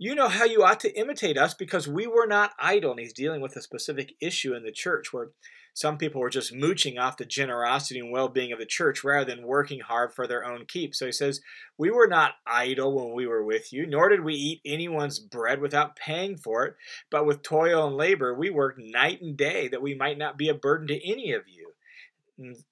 You 0.04 0.16
know 0.16 0.26
how 0.26 0.46
you 0.46 0.64
ought 0.64 0.80
to 0.80 0.98
imitate 0.98 1.38
us 1.38 1.54
because 1.54 1.86
we 1.86 2.08
were 2.08 2.26
not 2.26 2.54
idle. 2.58 2.90
And 2.90 2.98
he's 2.98 3.12
dealing 3.12 3.40
with 3.40 3.54
a 3.54 3.62
specific 3.62 4.14
issue 4.20 4.52
in 4.52 4.64
the 4.64 4.72
church 4.72 5.12
where 5.12 5.28
some 5.74 5.96
people 5.96 6.20
were 6.20 6.28
just 6.28 6.52
mooching 6.52 6.98
off 6.98 7.18
the 7.18 7.24
generosity 7.24 8.00
and 8.00 8.10
well 8.10 8.26
being 8.26 8.50
of 8.50 8.58
the 8.58 8.66
church 8.66 9.04
rather 9.04 9.24
than 9.24 9.46
working 9.46 9.78
hard 9.78 10.12
for 10.12 10.26
their 10.26 10.44
own 10.44 10.64
keep. 10.66 10.96
So 10.96 11.06
he 11.06 11.12
says, 11.12 11.40
We 11.78 11.92
were 11.92 12.08
not 12.08 12.32
idle 12.44 12.96
when 12.96 13.14
we 13.14 13.28
were 13.28 13.44
with 13.44 13.72
you, 13.72 13.86
nor 13.86 14.08
did 14.08 14.24
we 14.24 14.34
eat 14.34 14.60
anyone's 14.64 15.20
bread 15.20 15.60
without 15.60 15.94
paying 15.94 16.36
for 16.36 16.64
it, 16.64 16.74
but 17.08 17.24
with 17.24 17.44
toil 17.44 17.86
and 17.86 17.96
labor 17.96 18.34
we 18.34 18.50
worked 18.50 18.80
night 18.82 19.22
and 19.22 19.36
day 19.36 19.68
that 19.68 19.82
we 19.82 19.94
might 19.94 20.18
not 20.18 20.36
be 20.36 20.48
a 20.48 20.54
burden 20.54 20.88
to 20.88 21.08
any 21.08 21.30
of 21.30 21.42
you. 21.46 21.71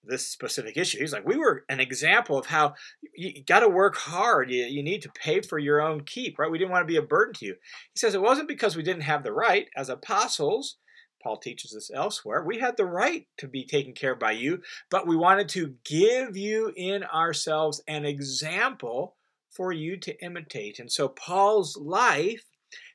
This 0.05 0.26
specific 0.26 0.76
issue, 0.76 0.99
he's 0.99 1.12
like, 1.12 1.26
We 1.26 1.37
were 1.37 1.64
an 1.69 1.81
example 1.81 2.38
of 2.38 2.47
how 2.47 2.75
you 3.14 3.45
got 3.45 3.61
to 3.61 3.69
work 3.69 3.97
hard. 3.97 4.50
You, 4.50 4.64
you 4.64 4.83
need 4.83 5.02
to 5.02 5.11
pay 5.11 5.40
for 5.40 5.59
your 5.59 5.81
own 5.81 6.02
keep, 6.05 6.38
right? 6.38 6.50
We 6.50 6.59
didn't 6.59 6.73
want 6.73 6.83
to 6.83 6.93
be 6.93 6.97
a 6.97 7.02
burden 7.02 7.35
to 7.35 7.47
you. 7.47 7.55
He 7.93 7.99
says, 7.99 8.14
It 8.14 8.23
wasn't 8.23 8.49
because 8.49 8.76
we 8.76 8.83
didn't 8.83 9.02
have 9.02 9.23
the 9.23 9.33
right 9.33 9.69
as 9.76 9.88
apostles 9.88 10.76
Paul 11.23 11.37
teaches 11.37 11.73
this 11.73 11.90
elsewhere. 11.93 12.43
We 12.45 12.59
had 12.59 12.76
the 12.76 12.87
right 12.87 13.26
to 13.38 13.49
be 13.49 13.64
taken 13.64 13.93
care 13.93 14.12
of 14.12 14.19
by 14.19 14.33
you, 14.33 14.62
but 14.90 15.07
we 15.07 15.17
wanted 15.17 15.49
to 15.50 15.75
give 15.85 16.37
you 16.37 16.73
in 16.76 17.05
ourselves 17.05 17.83
an 17.87 18.05
example 18.05 19.17
for 19.50 19.73
you 19.73 19.97
to 19.99 20.25
imitate. 20.25 20.79
And 20.79 20.90
so 20.90 21.09
Paul's 21.09 21.76
life 21.76 22.45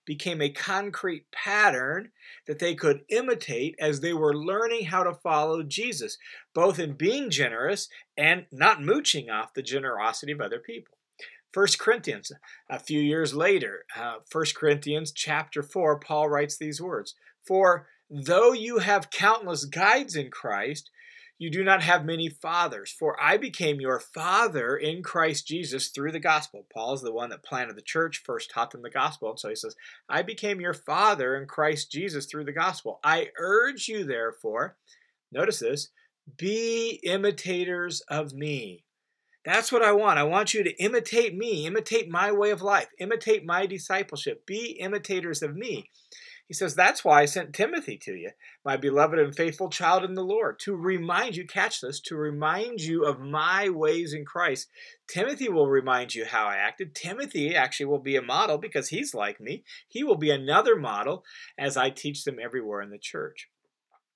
became 0.06 0.42
a 0.42 0.50
concrete 0.50 1.26
pattern 1.32 2.12
that 2.48 2.60
they 2.60 2.76
could 2.76 3.02
imitate 3.10 3.76
as 3.80 4.00
they 4.00 4.14
were 4.14 4.36
learning 4.36 4.86
how 4.86 5.04
to 5.04 5.14
follow 5.14 5.64
Jesus, 5.64 6.18
both 6.54 6.80
in 6.80 6.94
being 6.94 7.30
generous 7.30 7.90
and 8.18 8.46
not 8.52 8.84
mooching 8.84 9.30
off 9.30 9.54
the 9.54 9.64
generosity 9.64 10.32
of 10.32 10.42
other 10.42 10.60
people. 10.60 10.98
1 11.54 11.68
Corinthians, 11.80 12.32
a 12.70 12.78
few 12.78 13.00
years 13.00 13.34
later, 13.34 13.86
uh, 13.96 14.16
1 14.30 14.46
Corinthians 14.56 15.12
chapter 15.12 15.64
4, 15.64 16.00
Paul 16.00 16.28
writes 16.30 16.58
these 16.58 16.82
words 16.82 17.16
For 17.48 17.88
Though 18.10 18.52
you 18.52 18.80
have 18.80 19.10
countless 19.10 19.66
guides 19.66 20.16
in 20.16 20.30
Christ, 20.30 20.92
you 21.38 21.50
do 21.50 21.64
not 21.64 21.84
have 21.84 22.06
many 22.06 22.30
fathers. 22.30 22.92
For 22.98 23.22
I 23.22 23.38
became 23.38 23.82
your 23.82 24.00
father 24.00 24.78
in 24.78 25.04
Christ 25.04 25.48
Jesus 25.48 25.90
through 25.90 26.14
the 26.14 26.20
gospel. 26.20 26.66
Paul 26.74 26.94
is 26.94 27.02
the 27.02 27.12
one 27.12 27.30
that 27.30 27.44
planted 27.44 27.76
the 27.76 27.82
church, 27.82 28.24
first 28.26 28.50
taught 28.50 28.72
them 28.72 28.84
the 28.84 28.90
gospel. 28.90 29.32
And 29.32 29.40
so 29.40 29.50
he 29.50 29.56
says, 29.56 29.76
I 30.08 30.22
became 30.22 30.62
your 30.62 30.74
father 30.74 31.36
in 31.36 31.46
Christ 31.48 31.92
Jesus 31.92 32.26
through 32.26 32.46
the 32.46 32.54
gospel. 32.54 33.00
I 33.04 33.30
urge 33.38 33.88
you, 33.88 34.06
therefore, 34.06 34.78
notice 35.32 35.60
this, 35.60 35.90
be 36.38 37.00
imitators 37.04 38.02
of 38.08 38.34
me. 38.34 38.84
That's 39.44 39.72
what 39.72 39.84
I 39.84 39.92
want. 39.92 40.18
I 40.18 40.24
want 40.24 40.56
you 40.56 40.64
to 40.64 40.84
imitate 40.84 41.38
me, 41.38 41.68
imitate 41.68 42.10
my 42.10 42.32
way 42.32 42.50
of 42.50 42.64
life, 42.64 42.88
imitate 42.98 43.46
my 43.46 43.68
discipleship, 43.68 44.46
be 44.48 44.78
imitators 44.80 45.44
of 45.44 45.56
me. 45.56 45.92
He 46.48 46.54
says, 46.54 46.76
That's 46.76 47.04
why 47.04 47.22
I 47.22 47.26
sent 47.26 47.54
Timothy 47.54 47.98
to 48.04 48.14
you, 48.14 48.32
my 48.64 48.78
beloved 48.78 49.18
and 49.18 49.36
faithful 49.36 49.70
child 49.70 50.04
in 50.04 50.14
the 50.14 50.24
Lord, 50.24 50.60
to 50.60 50.76
remind 50.76 51.36
you, 51.36 51.46
catch 51.48 51.82
this, 51.82 52.00
to 52.02 52.16
remind 52.16 52.82
you 52.82 53.04
of 53.04 53.20
my 53.20 53.70
ways 53.70 54.14
in 54.14 54.26
Christ. 54.26 54.70
Timothy 55.08 55.50
will 55.50 55.68
remind 55.68 56.14
you 56.14 56.26
how 56.26 56.46
I 56.46 56.58
acted. 56.58 56.94
Timothy 56.94 57.56
actually 57.56 57.88
will 57.88 58.00
be 58.00 58.16
a 58.16 58.22
model 58.22 58.58
because 58.58 58.90
he's 58.90 59.14
like 59.14 59.40
me. 59.42 59.64
He 59.88 60.04
will 60.04 60.18
be 60.18 60.30
another 60.30 60.76
model 60.76 61.24
as 61.58 61.78
I 61.78 61.90
teach 61.90 62.24
them 62.24 62.38
everywhere 62.42 62.82
in 62.82 62.92
the 62.92 63.00
church. 63.00 63.50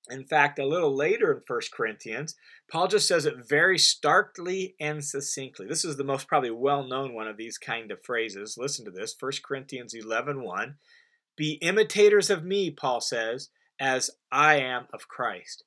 In 0.08 0.24
fact, 0.24 0.58
a 0.58 0.66
little 0.66 0.94
later 0.94 1.32
in 1.32 1.42
1 1.46 1.60
Corinthians, 1.72 2.34
Paul 2.70 2.88
just 2.88 3.06
says 3.06 3.26
it 3.26 3.48
very 3.48 3.78
starkly 3.78 4.74
and 4.80 5.04
succinctly. 5.04 5.66
This 5.66 5.84
is 5.84 5.96
the 5.96 6.04
most 6.04 6.26
probably 6.26 6.50
well 6.50 6.84
known 6.84 7.14
one 7.14 7.28
of 7.28 7.36
these 7.36 7.58
kind 7.58 7.90
of 7.90 8.02
phrases. 8.02 8.56
Listen 8.56 8.84
to 8.84 8.90
this 8.90 9.14
1 9.18 9.32
Corinthians 9.44 9.94
11 9.94 10.42
1. 10.42 10.76
Be 11.40 11.52
imitators 11.62 12.28
of 12.28 12.44
me, 12.44 12.70
Paul 12.70 13.00
says, 13.00 13.48
as 13.80 14.10
I 14.30 14.56
am 14.56 14.88
of 14.92 15.08
Christ. 15.08 15.64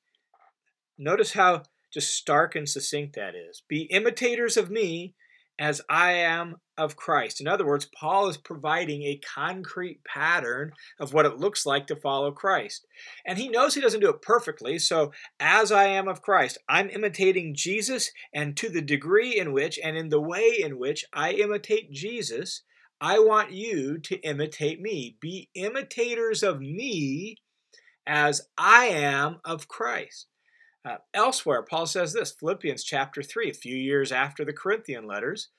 Notice 0.99 1.33
how 1.33 1.63
just 1.91 2.13
stark 2.13 2.55
and 2.55 2.69
succinct 2.69 3.15
that 3.15 3.33
is. 3.33 3.63
Be 3.67 3.87
imitators 3.89 4.55
of 4.55 4.69
me 4.69 5.15
as 5.57 5.81
I 5.89 6.11
am 6.11 6.57
of 6.77 6.95
Christ. 6.95 7.41
In 7.41 7.47
other 7.47 7.65
words, 7.65 7.89
Paul 7.99 8.27
is 8.27 8.37
providing 8.37 9.01
a 9.01 9.19
concrete 9.25 10.03
pattern 10.05 10.73
of 10.99 11.11
what 11.11 11.25
it 11.25 11.39
looks 11.39 11.65
like 11.65 11.87
to 11.87 11.95
follow 11.95 12.31
Christ. 12.31 12.85
And 13.25 13.39
he 13.39 13.49
knows 13.49 13.73
he 13.73 13.81
doesn't 13.81 13.99
do 13.99 14.11
it 14.11 14.21
perfectly, 14.21 14.77
so 14.77 15.11
as 15.39 15.71
I 15.71 15.85
am 15.85 16.07
of 16.07 16.21
Christ, 16.21 16.59
I'm 16.69 16.91
imitating 16.91 17.55
Jesus, 17.55 18.11
and 18.31 18.55
to 18.57 18.69
the 18.69 18.83
degree 18.83 19.39
in 19.39 19.51
which 19.51 19.79
and 19.83 19.97
in 19.97 20.09
the 20.09 20.21
way 20.21 20.55
in 20.59 20.77
which 20.77 21.03
I 21.11 21.31
imitate 21.31 21.91
Jesus, 21.91 22.61
I 23.03 23.19
want 23.19 23.51
you 23.51 23.97
to 23.97 24.15
imitate 24.21 24.81
me. 24.81 25.17
Be 25.19 25.49
imitators 25.55 26.41
of 26.41 26.61
me 26.61 27.35
as 28.07 28.47
I 28.57 28.85
am 28.85 29.41
of 29.43 29.67
Christ. 29.67 30.27
Uh, 30.85 30.95
elsewhere, 31.13 31.63
Paul 31.63 31.85
says 31.85 32.13
this 32.13 32.31
Philippians 32.31 32.81
chapter 32.81 33.21
3, 33.21 33.49
a 33.49 33.53
few 33.53 33.75
years 33.75 34.13
after 34.13 34.45
the 34.45 34.53
Corinthian 34.53 35.05
letters, 35.05 35.49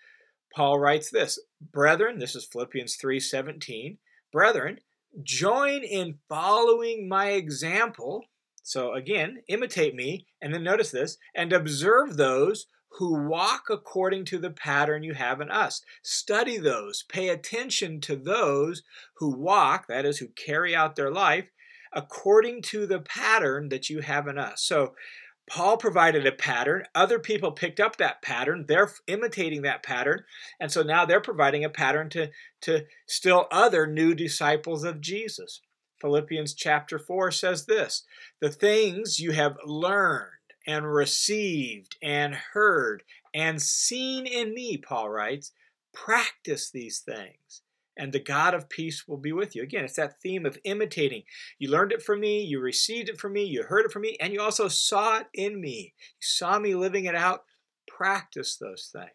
Paul 0.55 0.79
writes 0.79 1.11
this 1.11 1.39
Brethren, 1.61 2.19
this 2.19 2.35
is 2.35 2.47
Philippians 2.47 2.97
3 2.97 3.21
17, 3.21 3.99
brethren, 4.33 4.79
join 5.23 5.83
in 5.83 6.21
following 6.31 7.07
my 7.07 7.33
example 7.33 8.25
So 8.63 8.95
again, 8.95 9.43
imitate 9.49 9.95
me, 9.95 10.27
and 10.41 10.55
then 10.55 10.65
notice 10.65 10.91
this, 10.91 11.19
and 11.35 11.53
observe 11.53 12.17
those 12.17 12.69
who 12.99 13.29
walk 13.29 13.65
according 13.71 14.25
to 14.25 14.39
the 14.39 14.51
pattern 14.51 15.03
you 15.03 15.15
have 15.15 15.41
in 15.41 15.51
us. 15.51 15.83
Study 16.03 16.59
those. 16.59 17.03
Pay 17.09 17.29
attention 17.29 18.01
to 18.03 18.15
those 18.15 18.83
who 19.15 19.37
walk, 19.37 19.89
that 19.89 20.05
is, 20.05 20.19
who 20.19 20.29
carry 20.29 20.77
out 20.77 20.95
their 20.95 21.11
life, 21.11 21.47
according 21.93 22.63
to 22.63 22.87
the 22.87 23.01
pattern 23.01 23.69
that 23.69 23.91
you 23.91 24.01
have 24.01 24.29
in 24.29 24.39
us. 24.39 24.63
So 24.63 24.95
Paul 25.49 25.77
provided 25.77 26.25
a 26.25 26.33
pattern. 26.33 26.85
Other 26.95 27.19
people 27.19 27.53
picked 27.53 27.81
up 27.81 27.97
that 27.97 28.23
pattern. 28.23 28.65
They're 28.67 28.91
imitating 29.07 29.63
that 29.63 29.83
pattern. 29.83 30.25
And 30.61 30.71
so 30.71 30.83
now 30.83 31.05
they're 31.05 31.21
providing 31.21 31.65
a 31.65 31.71
pattern 31.71 32.09
to, 32.11 32.31
to 32.63 32.85
still 33.07 33.49
other 33.51 33.87
new 33.87 34.15
disciples 34.15 34.85
of 34.85 35.01
Jesus. 35.01 35.61
Philippians 36.01 36.55
chapter 36.55 36.99
4 36.99 37.31
says 37.31 37.67
this 37.67 38.05
The 38.41 38.51
things 38.51 39.19
you 39.19 39.33
have 39.33 39.57
learned 39.65 40.34
and 40.66 40.92
received 40.92 41.97
and 42.02 42.35
heard 42.35 43.02
and 43.35 43.61
seen 43.61 44.26
in 44.26 44.54
me, 44.54 44.76
Paul 44.76 45.11
writes, 45.11 45.52
practice 45.92 46.71
these 46.71 47.00
things 47.00 47.62
and 47.97 48.12
the 48.12 48.21
God 48.21 48.54
of 48.54 48.68
peace 48.68 49.06
will 49.06 49.16
be 49.16 49.33
with 49.33 49.54
you. 49.54 49.62
Again, 49.62 49.85
it's 49.85 49.97
that 49.97 50.21
theme 50.21 50.44
of 50.47 50.59
imitating. 50.64 51.23
You 51.59 51.71
learned 51.71 51.92
it 51.92 52.02
from 52.02 52.21
me, 52.21 52.42
you 52.42 52.61
received 52.61 53.09
it 53.09 53.21
from 53.21 53.33
me, 53.33 53.44
you 53.44 53.62
heard 53.62 53.87
it 53.87 53.92
from 53.92 54.02
me, 54.02 54.16
and 54.21 54.33
you 54.33 54.40
also 54.40 54.68
saw 54.68 55.18
it 55.18 55.26
in 55.33 55.61
me. 55.61 55.94
You 55.99 56.21
saw 56.21 56.59
me 56.59 56.75
living 56.75 57.04
it 57.04 57.14
out. 57.14 57.44
Practice 57.87 58.56
those 58.56 58.90
things. 58.92 59.11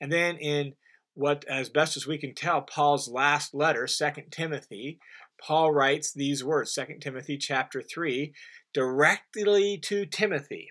And 0.00 0.12
then 0.12 0.36
in 0.36 0.74
what, 1.14 1.44
as 1.48 1.68
best 1.68 1.96
as 1.96 2.06
we 2.06 2.18
can 2.18 2.34
tell, 2.34 2.62
Paul's 2.62 3.08
last 3.08 3.54
letter, 3.54 3.86
Second 3.86 4.30
Timothy, 4.30 4.98
Paul 5.40 5.72
writes 5.72 6.12
these 6.12 6.44
words, 6.44 6.74
Second 6.74 7.00
Timothy 7.00 7.38
chapter 7.38 7.80
3, 7.80 8.34
directly 8.74 9.78
to 9.78 10.04
Timothy, 10.04 10.70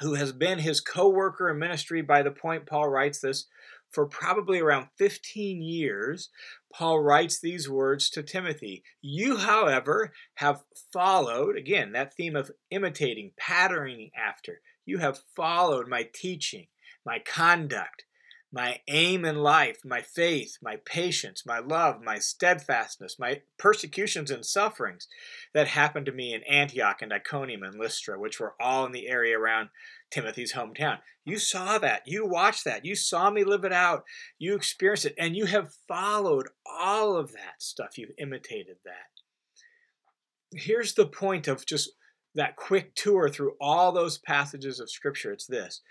who 0.00 0.14
has 0.14 0.32
been 0.32 0.58
his 0.58 0.80
co-worker 0.80 1.50
in 1.50 1.58
ministry 1.58 2.02
by 2.02 2.22
the 2.22 2.30
point 2.30 2.66
Paul 2.66 2.88
writes 2.88 3.20
this 3.20 3.46
for 3.90 4.06
probably 4.06 4.60
around 4.60 4.88
15 4.98 5.62
years, 5.62 6.28
Paul 6.72 7.00
writes 7.00 7.40
these 7.40 7.68
words 7.68 8.10
to 8.10 8.22
Timothy. 8.22 8.82
You, 9.00 9.38
however, 9.38 10.12
have 10.34 10.62
followed, 10.92 11.56
again, 11.56 11.92
that 11.92 12.14
theme 12.14 12.36
of 12.36 12.50
imitating, 12.70 13.32
patterning 13.38 14.10
after. 14.16 14.60
You 14.84 14.98
have 14.98 15.20
followed 15.34 15.88
my 15.88 16.08
teaching, 16.12 16.66
my 17.04 17.18
conduct, 17.18 18.04
my 18.50 18.80
aim 18.88 19.24
in 19.24 19.36
life, 19.36 19.80
my 19.84 20.00
faith, 20.00 20.56
my 20.62 20.76
patience, 20.84 21.44
my 21.44 21.58
love, 21.58 22.02
my 22.02 22.18
steadfastness, 22.18 23.18
my 23.18 23.42
persecutions 23.58 24.30
and 24.30 24.44
sufferings 24.44 25.06
that 25.52 25.68
happened 25.68 26.06
to 26.06 26.12
me 26.12 26.32
in 26.32 26.42
Antioch 26.44 27.02
and 27.02 27.12
Iconium 27.12 27.62
and 27.62 27.78
Lystra, 27.78 28.18
which 28.18 28.40
were 28.40 28.54
all 28.58 28.86
in 28.86 28.92
the 28.92 29.06
area 29.06 29.38
around 29.38 29.68
Timothy's 30.10 30.54
hometown. 30.54 30.98
You 31.24 31.38
saw 31.38 31.76
that. 31.78 32.02
You 32.06 32.26
watched 32.26 32.64
that. 32.64 32.86
You 32.86 32.96
saw 32.96 33.28
me 33.28 33.44
live 33.44 33.64
it 33.64 33.72
out. 33.72 34.04
You 34.38 34.54
experienced 34.54 35.04
it. 35.04 35.14
And 35.18 35.36
you 35.36 35.44
have 35.44 35.74
followed 35.86 36.48
all 36.64 37.16
of 37.16 37.32
that 37.32 37.60
stuff. 37.60 37.98
You've 37.98 38.12
imitated 38.18 38.76
that. 38.86 40.58
Here's 40.58 40.94
the 40.94 41.06
point 41.06 41.48
of 41.48 41.66
just 41.66 41.90
that 42.34 42.56
quick 42.56 42.94
tour 42.94 43.28
through 43.28 43.52
all 43.60 43.92
those 43.92 44.16
passages 44.16 44.80
of 44.80 44.90
Scripture 44.90 45.32
it's 45.32 45.46
this 45.46 45.82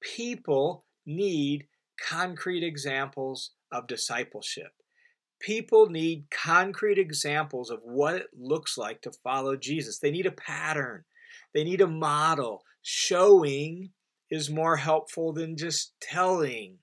people 0.00 0.84
need 1.06 1.66
concrete 2.00 2.64
examples 2.64 3.50
of 3.72 3.86
discipleship. 3.86 4.72
People 5.40 5.90
need 5.90 6.26
concrete 6.30 6.98
examples 6.98 7.70
of 7.70 7.80
what 7.82 8.14
it 8.14 8.26
looks 8.38 8.78
like 8.78 9.02
to 9.02 9.12
follow 9.22 9.56
Jesus. 9.56 9.98
They 9.98 10.10
need 10.10 10.26
a 10.26 10.30
pattern, 10.30 11.04
they 11.52 11.64
need 11.64 11.80
a 11.80 11.86
model. 11.86 12.62
Showing 12.82 13.90
is 14.30 14.50
more 14.50 14.76
helpful 14.76 15.32
than 15.32 15.56
just 15.56 15.94
telling. 16.00 16.78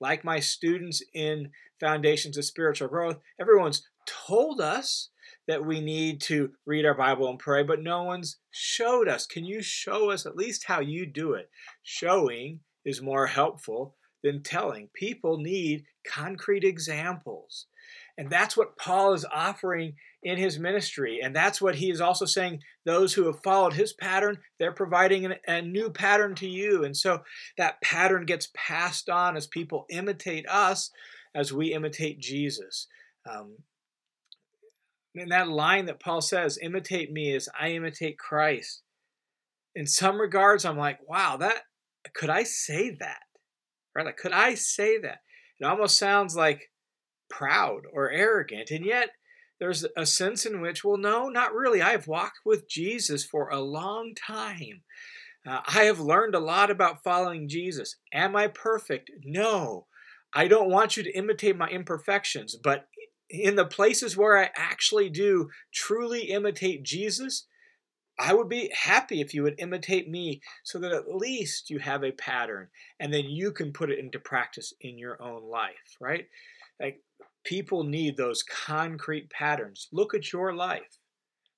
Like 0.00 0.24
my 0.24 0.40
students 0.40 1.02
in 1.14 1.50
Foundations 1.80 2.36
of 2.38 2.44
Spiritual 2.44 2.88
Growth, 2.88 3.18
everyone's 3.40 3.86
told 4.06 4.60
us 4.60 5.10
that 5.46 5.64
we 5.64 5.80
need 5.80 6.20
to 6.22 6.50
read 6.64 6.84
our 6.84 6.94
Bible 6.94 7.28
and 7.28 7.38
pray, 7.38 7.62
but 7.62 7.82
no 7.82 8.02
one's 8.02 8.38
showed 8.50 9.08
us. 9.08 9.26
Can 9.26 9.44
you 9.44 9.62
show 9.62 10.10
us 10.10 10.26
at 10.26 10.36
least 10.36 10.64
how 10.64 10.80
you 10.80 11.06
do 11.06 11.34
it? 11.34 11.50
Showing 11.82 12.60
is 12.84 13.02
more 13.02 13.26
helpful 13.26 13.94
than 14.22 14.42
telling. 14.42 14.88
People 14.94 15.38
need 15.38 15.84
concrete 16.06 16.64
examples. 16.64 17.66
And 18.18 18.30
that's 18.30 18.56
what 18.56 18.78
Paul 18.78 19.12
is 19.12 19.26
offering 19.30 19.94
in 20.22 20.38
his 20.38 20.58
ministry. 20.58 21.20
And 21.22 21.36
that's 21.36 21.60
what 21.60 21.76
he 21.76 21.90
is 21.90 22.00
also 22.00 22.24
saying 22.24 22.60
those 22.84 23.12
who 23.12 23.26
have 23.26 23.42
followed 23.42 23.74
his 23.74 23.92
pattern, 23.92 24.38
they're 24.58 24.72
providing 24.72 25.26
an, 25.26 25.34
a 25.46 25.60
new 25.60 25.90
pattern 25.90 26.34
to 26.36 26.48
you. 26.48 26.84
And 26.84 26.96
so 26.96 27.22
that 27.58 27.80
pattern 27.82 28.24
gets 28.24 28.48
passed 28.54 29.08
on 29.10 29.36
as 29.36 29.46
people 29.46 29.84
imitate 29.90 30.48
us 30.48 30.90
as 31.34 31.52
we 31.52 31.74
imitate 31.74 32.18
Jesus. 32.18 32.88
Um, 33.30 33.58
and 35.14 35.30
that 35.30 35.48
line 35.48 35.86
that 35.86 36.00
Paul 36.00 36.20
says, 36.20 36.58
imitate 36.60 37.12
me 37.12 37.34
as 37.34 37.48
I 37.58 37.70
imitate 37.70 38.18
Christ. 38.18 38.82
In 39.74 39.86
some 39.86 40.18
regards, 40.18 40.64
I'm 40.64 40.78
like, 40.78 40.98
wow, 41.06 41.36
that 41.38 41.62
could 42.14 42.30
I 42.30 42.44
say 42.44 42.96
that? 43.00 43.20
Right? 43.96 44.06
Like, 44.06 44.18
could 44.18 44.32
I 44.32 44.54
say 44.54 44.98
that? 44.98 45.20
It 45.58 45.64
almost 45.64 45.96
sounds 45.96 46.36
like 46.36 46.70
proud 47.30 47.82
or 47.92 48.10
arrogant. 48.10 48.70
And 48.70 48.84
yet, 48.84 49.10
there's 49.58 49.86
a 49.96 50.04
sense 50.04 50.44
in 50.44 50.60
which, 50.60 50.84
well, 50.84 50.98
no, 50.98 51.28
not 51.28 51.54
really. 51.54 51.80
I've 51.80 52.06
walked 52.06 52.40
with 52.44 52.68
Jesus 52.68 53.24
for 53.24 53.48
a 53.48 53.60
long 53.60 54.14
time. 54.14 54.82
Uh, 55.48 55.60
I 55.66 55.84
have 55.84 55.98
learned 55.98 56.34
a 56.34 56.40
lot 56.40 56.70
about 56.70 57.02
following 57.02 57.48
Jesus. 57.48 57.96
Am 58.12 58.36
I 58.36 58.48
perfect? 58.48 59.10
No. 59.24 59.86
I 60.34 60.48
don't 60.48 60.70
want 60.70 60.96
you 60.96 61.02
to 61.02 61.16
imitate 61.16 61.56
my 61.56 61.68
imperfections, 61.68 62.54
but 62.62 62.88
in 63.30 63.56
the 63.56 63.64
places 63.64 64.16
where 64.16 64.36
I 64.36 64.50
actually 64.54 65.08
do 65.08 65.48
truly 65.72 66.24
imitate 66.24 66.82
Jesus, 66.82 67.46
I 68.18 68.32
would 68.34 68.48
be 68.48 68.70
happy 68.74 69.20
if 69.20 69.34
you 69.34 69.42
would 69.42 69.60
imitate 69.60 70.08
me 70.08 70.40
so 70.64 70.78
that 70.78 70.92
at 70.92 71.14
least 71.14 71.68
you 71.70 71.78
have 71.78 72.02
a 72.02 72.12
pattern 72.12 72.68
and 72.98 73.12
then 73.12 73.24
you 73.24 73.52
can 73.52 73.72
put 73.72 73.90
it 73.90 73.98
into 73.98 74.18
practice 74.18 74.72
in 74.80 74.98
your 74.98 75.22
own 75.22 75.48
life, 75.50 75.96
right? 76.00 76.26
Like 76.80 77.02
people 77.44 77.84
need 77.84 78.16
those 78.16 78.42
concrete 78.42 79.30
patterns. 79.30 79.88
Look 79.92 80.14
at 80.14 80.32
your 80.32 80.54
life. 80.54 80.98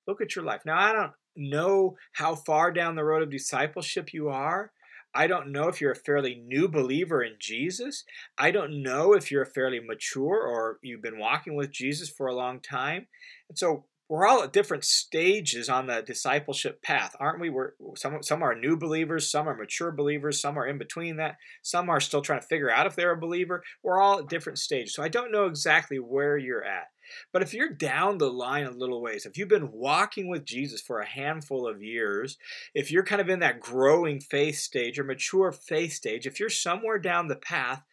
Look 0.07 0.21
at 0.21 0.35
your 0.35 0.43
life. 0.43 0.61
Now, 0.65 0.77
I 0.77 0.91
don't 0.91 1.11
know 1.35 1.95
how 2.13 2.35
far 2.35 2.71
down 2.71 2.95
the 2.95 3.03
road 3.03 3.23
of 3.23 3.31
discipleship 3.31 4.13
you 4.13 4.29
are. 4.29 4.71
I 5.13 5.27
don't 5.27 5.51
know 5.51 5.67
if 5.67 5.81
you're 5.81 5.91
a 5.91 5.95
fairly 5.95 6.35
new 6.45 6.67
believer 6.67 7.23
in 7.23 7.33
Jesus. 7.39 8.03
I 8.37 8.51
don't 8.51 8.83
know 8.83 9.13
if 9.13 9.31
you're 9.31 9.43
a 9.43 9.47
fairly 9.47 9.79
mature 9.79 10.45
or 10.45 10.77
you've 10.83 11.01
been 11.01 11.17
walking 11.17 11.55
with 11.55 11.71
Jesus 11.71 12.09
for 12.09 12.27
a 12.27 12.35
long 12.35 12.59
time. 12.59 13.07
And 13.49 13.57
so 13.57 13.85
we're 14.09 14.25
all 14.25 14.41
at 14.41 14.51
different 14.51 14.83
stages 14.83 15.69
on 15.69 15.85
the 15.85 16.01
discipleship 16.01 16.81
path, 16.81 17.15
aren't 17.19 17.39
we? 17.39 17.51
We're 17.51 17.73
some 17.95 18.23
some 18.23 18.41
are 18.41 18.55
new 18.55 18.75
believers, 18.75 19.29
some 19.29 19.47
are 19.47 19.55
mature 19.55 19.91
believers, 19.91 20.41
some 20.41 20.57
are 20.57 20.65
in 20.65 20.79
between 20.79 21.17
that, 21.17 21.37
some 21.61 21.89
are 21.89 21.99
still 21.99 22.23
trying 22.23 22.41
to 22.41 22.47
figure 22.47 22.71
out 22.71 22.87
if 22.87 22.95
they're 22.95 23.11
a 23.11 23.17
believer. 23.17 23.63
We're 23.83 24.01
all 24.01 24.19
at 24.19 24.27
different 24.27 24.57
stages. 24.57 24.95
So 24.95 25.03
I 25.03 25.09
don't 25.09 25.31
know 25.31 25.45
exactly 25.45 25.99
where 25.99 26.37
you're 26.37 26.63
at. 26.63 26.87
But 27.31 27.43
if 27.43 27.53
you're 27.53 27.69
down 27.69 28.17
the 28.17 28.31
line 28.31 28.65
a 28.65 28.71
little 28.71 29.01
ways, 29.01 29.25
if 29.25 29.37
you've 29.37 29.47
been 29.47 29.71
walking 29.71 30.27
with 30.27 30.45
Jesus 30.45 30.81
for 30.81 30.99
a 30.99 31.07
handful 31.07 31.67
of 31.67 31.81
years, 31.81 32.37
if 32.73 32.91
you're 32.91 33.05
kind 33.05 33.21
of 33.21 33.29
in 33.29 33.39
that 33.39 33.59
growing 33.59 34.19
faith 34.19 34.57
stage 34.57 34.99
or 34.99 35.03
mature 35.03 35.51
faith 35.51 35.93
stage, 35.93 36.27
if 36.27 36.39
you're 36.39 36.49
somewhere 36.49 36.99
down 36.99 37.27
the 37.27 37.35
path, 37.35 37.83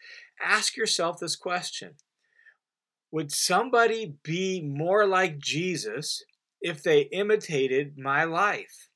ask 0.43 0.77
yourself 0.77 1.19
this 1.19 1.37
question 1.37 1.95
would 3.11 3.33
somebody 3.33 4.17
be 4.23 4.63
more 4.63 5.07
like 5.07 5.39
Jesus 5.39 6.25
if 6.61 6.83
they 6.83 7.03
imitated 7.03 7.99
my 7.99 8.25
life? 8.25 8.89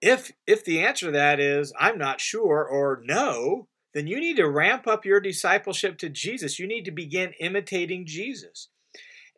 If 0.00 0.32
if 0.46 0.64
the 0.64 0.82
answer 0.82 1.06
to 1.06 1.12
that 1.12 1.40
is 1.40 1.72
I'm 1.78 1.98
not 1.98 2.20
sure 2.20 2.64
or 2.64 3.02
no, 3.04 3.68
then 3.94 4.06
you 4.06 4.20
need 4.20 4.36
to 4.36 4.48
ramp 4.48 4.86
up 4.86 5.04
your 5.04 5.20
discipleship 5.20 5.98
to 5.98 6.10
Jesus. 6.10 6.58
You 6.58 6.66
need 6.66 6.84
to 6.84 6.90
begin 6.90 7.32
imitating 7.40 8.04
Jesus. 8.06 8.68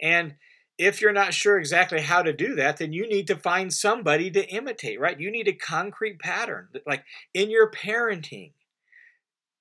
And 0.01 0.35
if 0.79 1.01
you're 1.01 1.13
not 1.13 1.35
sure 1.35 1.59
exactly 1.59 2.01
how 2.01 2.23
to 2.23 2.33
do 2.33 2.55
that, 2.57 2.79
then 2.79 2.93
you 2.93 3.09
need 3.09 3.27
to 3.29 3.37
find 3.37 3.73
somebody 3.73 4.31
to 4.31 4.47
imitate, 4.49 5.01
right? 5.01 5.19
You 5.19 5.31
need 5.31 5.49
a 5.49 5.53
concrete 5.53 6.19
pattern. 6.19 6.69
Like 6.87 7.05
in 7.33 7.51
your 7.51 7.71
parenting, 7.71 8.53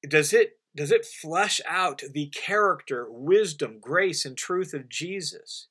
does 0.07 0.33
it 0.33 0.54
does 0.75 0.91
it 0.91 1.05
flesh 1.05 1.61
out 1.67 2.01
the 2.11 2.27
character, 2.27 3.07
wisdom, 3.09 3.77
grace, 3.79 4.25
and 4.25 4.37
truth 4.37 4.73
of 4.73 4.89
Jesus? 4.89 5.67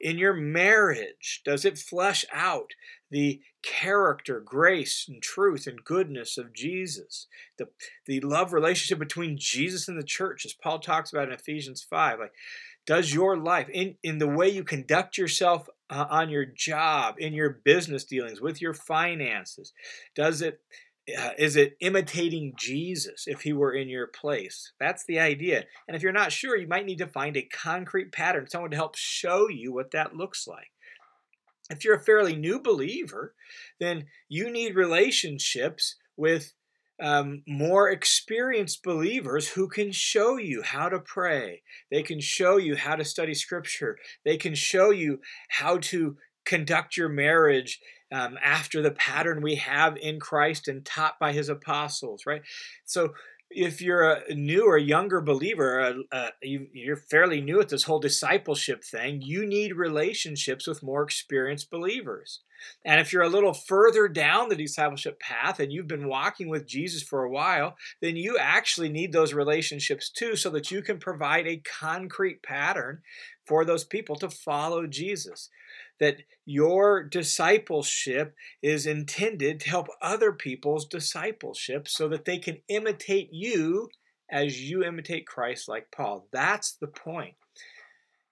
In 0.00 0.16
your 0.16 0.32
marriage, 0.32 1.42
does 1.44 1.64
it 1.64 1.76
flesh 1.76 2.24
out 2.32 2.70
the 3.10 3.40
character, 3.62 4.40
grace, 4.40 5.06
and 5.08 5.20
truth 5.20 5.66
and 5.66 5.84
goodness 5.84 6.38
of 6.38 6.54
Jesus? 6.54 7.26
The, 7.58 7.68
the 8.06 8.20
love 8.20 8.52
relationship 8.52 8.98
between 8.98 9.38
Jesus 9.38 9.88
and 9.88 9.98
the 9.98 10.06
church, 10.06 10.46
as 10.46 10.54
Paul 10.54 10.78
talks 10.78 11.12
about 11.12 11.28
in 11.28 11.34
Ephesians 11.34 11.82
5. 11.82 12.20
Like, 12.20 12.32
Does 12.86 13.12
your 13.12 13.36
life, 13.36 13.68
in, 13.68 13.96
in 14.04 14.18
the 14.18 14.28
way 14.28 14.48
you 14.48 14.62
conduct 14.62 15.18
yourself 15.18 15.68
uh, 15.90 16.06
on 16.08 16.30
your 16.30 16.44
job, 16.44 17.16
in 17.18 17.32
your 17.32 17.50
business 17.64 18.04
dealings, 18.04 18.40
with 18.40 18.62
your 18.62 18.74
finances, 18.74 19.72
does 20.14 20.42
it 20.42 20.60
uh, 21.16 21.30
is 21.38 21.56
it 21.56 21.76
imitating 21.80 22.52
Jesus 22.58 23.24
if 23.26 23.42
he 23.42 23.52
were 23.52 23.72
in 23.72 23.88
your 23.88 24.06
place? 24.06 24.72
That's 24.78 25.04
the 25.06 25.20
idea. 25.20 25.64
And 25.86 25.96
if 25.96 26.02
you're 26.02 26.12
not 26.12 26.32
sure, 26.32 26.56
you 26.56 26.68
might 26.68 26.86
need 26.86 26.98
to 26.98 27.06
find 27.06 27.36
a 27.36 27.42
concrete 27.42 28.12
pattern, 28.12 28.48
someone 28.48 28.70
to 28.70 28.76
help 28.76 28.96
show 28.96 29.48
you 29.48 29.72
what 29.72 29.92
that 29.92 30.16
looks 30.16 30.46
like. 30.46 30.70
If 31.70 31.84
you're 31.84 31.96
a 31.96 32.04
fairly 32.04 32.34
new 32.34 32.60
believer, 32.60 33.34
then 33.78 34.06
you 34.28 34.50
need 34.50 34.74
relationships 34.74 35.96
with 36.16 36.52
um, 37.00 37.42
more 37.46 37.90
experienced 37.90 38.82
believers 38.82 39.48
who 39.48 39.68
can 39.68 39.92
show 39.92 40.36
you 40.36 40.62
how 40.62 40.88
to 40.88 40.98
pray. 40.98 41.62
They 41.90 42.02
can 42.02 42.20
show 42.20 42.56
you 42.56 42.76
how 42.76 42.96
to 42.96 43.04
study 43.04 43.34
scripture. 43.34 43.98
They 44.24 44.36
can 44.36 44.54
show 44.54 44.90
you 44.90 45.20
how 45.48 45.78
to 45.78 46.16
conduct 46.44 46.96
your 46.96 47.08
marriage 47.08 47.80
um, 48.12 48.38
after 48.42 48.82
the 48.82 48.90
pattern 48.90 49.42
we 49.42 49.56
have 49.56 49.96
in 49.96 50.20
Christ 50.20 50.68
and 50.68 50.84
taught 50.84 51.18
by 51.18 51.32
his 51.32 51.48
apostles, 51.48 52.24
right? 52.26 52.42
So 52.84 53.12
if 53.50 53.80
you're 53.80 54.10
a 54.10 54.34
new 54.34 54.66
or 54.66 54.76
younger 54.76 55.20
believer, 55.20 55.80
uh, 55.80 55.94
uh, 56.12 56.30
you, 56.42 56.92
are 56.92 56.96
fairly 56.96 57.40
new 57.40 57.60
at 57.60 57.70
this 57.70 57.84
whole 57.84 57.98
discipleship 57.98 58.84
thing, 58.84 59.22
you 59.22 59.46
need 59.46 59.74
relationships 59.74 60.66
with 60.66 60.82
more 60.82 61.02
experienced 61.02 61.70
believers. 61.70 62.40
And 62.84 63.00
if 63.00 63.12
you're 63.12 63.22
a 63.22 63.28
little 63.28 63.54
further 63.54 64.08
down 64.08 64.48
the 64.48 64.56
discipleship 64.56 65.20
path 65.20 65.60
and 65.60 65.72
you've 65.72 65.86
been 65.86 66.08
walking 66.08 66.48
with 66.48 66.66
Jesus 66.66 67.02
for 67.02 67.22
a 67.22 67.30
while, 67.30 67.76
then 68.02 68.16
you 68.16 68.36
actually 68.38 68.88
need 68.88 69.12
those 69.12 69.32
relationships 69.32 70.10
too 70.10 70.36
so 70.36 70.50
that 70.50 70.70
you 70.70 70.82
can 70.82 70.98
provide 70.98 71.46
a 71.46 71.62
concrete 71.64 72.42
pattern 72.42 73.00
for 73.46 73.64
those 73.64 73.84
people 73.84 74.16
to 74.16 74.28
follow 74.28 74.86
Jesus 74.86 75.48
that 76.00 76.18
your 76.44 77.02
discipleship 77.02 78.34
is 78.62 78.86
intended 78.86 79.60
to 79.60 79.68
help 79.68 79.88
other 80.00 80.32
people's 80.32 80.86
discipleship 80.86 81.88
so 81.88 82.08
that 82.08 82.24
they 82.24 82.38
can 82.38 82.58
imitate 82.68 83.28
you 83.32 83.88
as 84.30 84.62
you 84.62 84.82
imitate 84.84 85.26
Christ 85.26 85.68
like 85.68 85.90
Paul. 85.90 86.26
That's 86.32 86.72
the 86.72 86.86
point. 86.86 87.34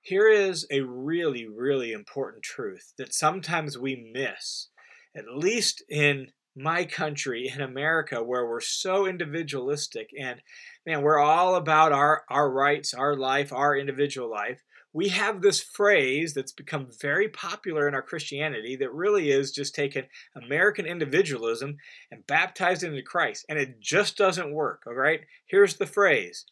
Here 0.01 0.29
is 0.29 0.67
a 0.71 0.81
really, 0.81 1.47
really 1.47 1.93
important 1.93 2.43
truth 2.43 2.93
that 2.97 3.13
sometimes 3.13 3.77
we 3.77 4.11
miss, 4.13 4.69
at 5.17 5.25
least 5.35 5.83
in 5.89 6.29
my 6.55 6.85
country, 6.85 7.53
in 7.53 7.61
America, 7.61 8.23
where 8.23 8.47
we're 8.47 8.61
so 8.61 9.07
individualistic 9.07 10.11
and 10.19 10.41
man, 10.87 11.03
we're 11.03 11.19
all 11.19 11.57
about 11.57 11.93
our, 11.93 12.23
our 12.31 12.51
rights, 12.51 12.95
our 12.95 13.17
life, 13.17 13.53
our 13.53 13.77
individual 13.77 14.31
life 14.31 14.63
we 14.97 15.09
have 15.09 15.43
this 15.43 15.61
phrase 15.61 16.33
that's 16.33 16.53
become 16.53 16.89
very 17.03 17.29
popular 17.29 17.87
in 17.87 17.93
our 17.95 18.01
Christianity 18.01 18.77
that 18.77 18.95
really 18.95 19.31
is 19.31 19.53
just 19.53 19.75
taken 19.75 20.07
American 20.43 20.87
individualism 20.87 21.77
and 22.11 22.27
baptized 22.27 22.83
into 22.83 23.03
Christ. 23.03 23.45
And 23.51 23.59
it 23.59 23.79
just 23.79 24.17
doesn't 24.17 24.55
work, 24.55 24.85
all 24.87 24.95
right? 24.95 25.21
Here's 25.45 25.77
the 25.77 25.85
phrase 25.85 26.47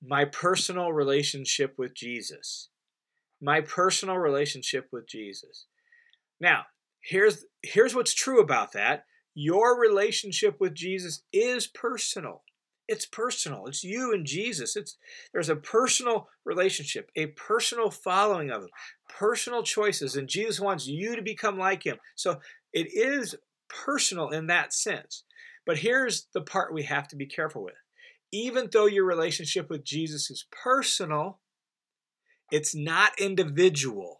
my 0.00 0.24
personal 0.24 0.90
relationship 0.90 1.74
with 1.76 1.94
Jesus. 1.94 2.70
My 3.42 3.60
personal 3.60 4.16
relationship 4.16 4.88
with 4.90 5.06
Jesus. 5.06 5.66
Now, 6.40 6.62
here's 7.02 7.44
here's 7.62 7.94
what's 7.94 8.14
true 8.14 8.40
about 8.40 8.72
that. 8.72 9.04
Your 9.34 9.78
relationship 9.78 10.56
with 10.58 10.72
Jesus 10.72 11.24
is 11.30 11.66
personal. 11.66 12.42
It's 12.88 13.06
personal. 13.06 13.66
It's 13.66 13.84
you 13.84 14.12
and 14.12 14.26
Jesus. 14.26 14.76
It's 14.76 14.96
there's 15.32 15.48
a 15.48 15.56
personal 15.56 16.28
relationship, 16.44 17.10
a 17.16 17.26
personal 17.26 17.90
following 17.90 18.50
of 18.50 18.62
him, 18.62 18.70
personal 19.08 19.62
choices, 19.62 20.16
and 20.16 20.28
Jesus 20.28 20.60
wants 20.60 20.86
you 20.86 21.16
to 21.16 21.22
become 21.22 21.58
like 21.58 21.84
him. 21.84 21.98
So 22.16 22.40
it 22.72 22.92
is 22.92 23.36
personal 23.68 24.30
in 24.30 24.46
that 24.48 24.72
sense. 24.72 25.24
But 25.64 25.78
here's 25.78 26.26
the 26.34 26.40
part 26.40 26.74
we 26.74 26.82
have 26.84 27.08
to 27.08 27.16
be 27.16 27.26
careful 27.26 27.62
with. 27.62 27.74
Even 28.32 28.68
though 28.72 28.86
your 28.86 29.04
relationship 29.04 29.70
with 29.70 29.84
Jesus 29.84 30.30
is 30.30 30.46
personal, 30.50 31.38
it's 32.50 32.74
not 32.74 33.12
individual. 33.18 34.18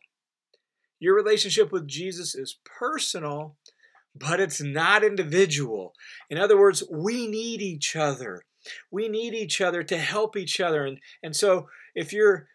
Your 1.01 1.17
relationship 1.17 1.73
with 1.73 1.89
Jesus 1.89 2.35
is 2.35 2.59
personal, 2.65 3.57
but 4.15 4.39
it's 4.39 4.63
not 4.63 5.03
individual. 5.03 5.95
In 6.31 6.39
other 6.39 6.59
words, 6.59 6.85
we 6.91 7.27
need 7.27 7.61
each 7.61 7.97
other. 7.97 8.45
We 8.91 9.09
need 9.09 9.35
each 9.35 9.61
other 9.61 9.83
to 9.85 9.99
help 9.99 10.37
each 10.37 10.61
other. 10.61 10.85
And, 10.85 10.99
and 11.23 11.35
so 11.35 11.69
if 11.95 12.13
you're 12.13 12.49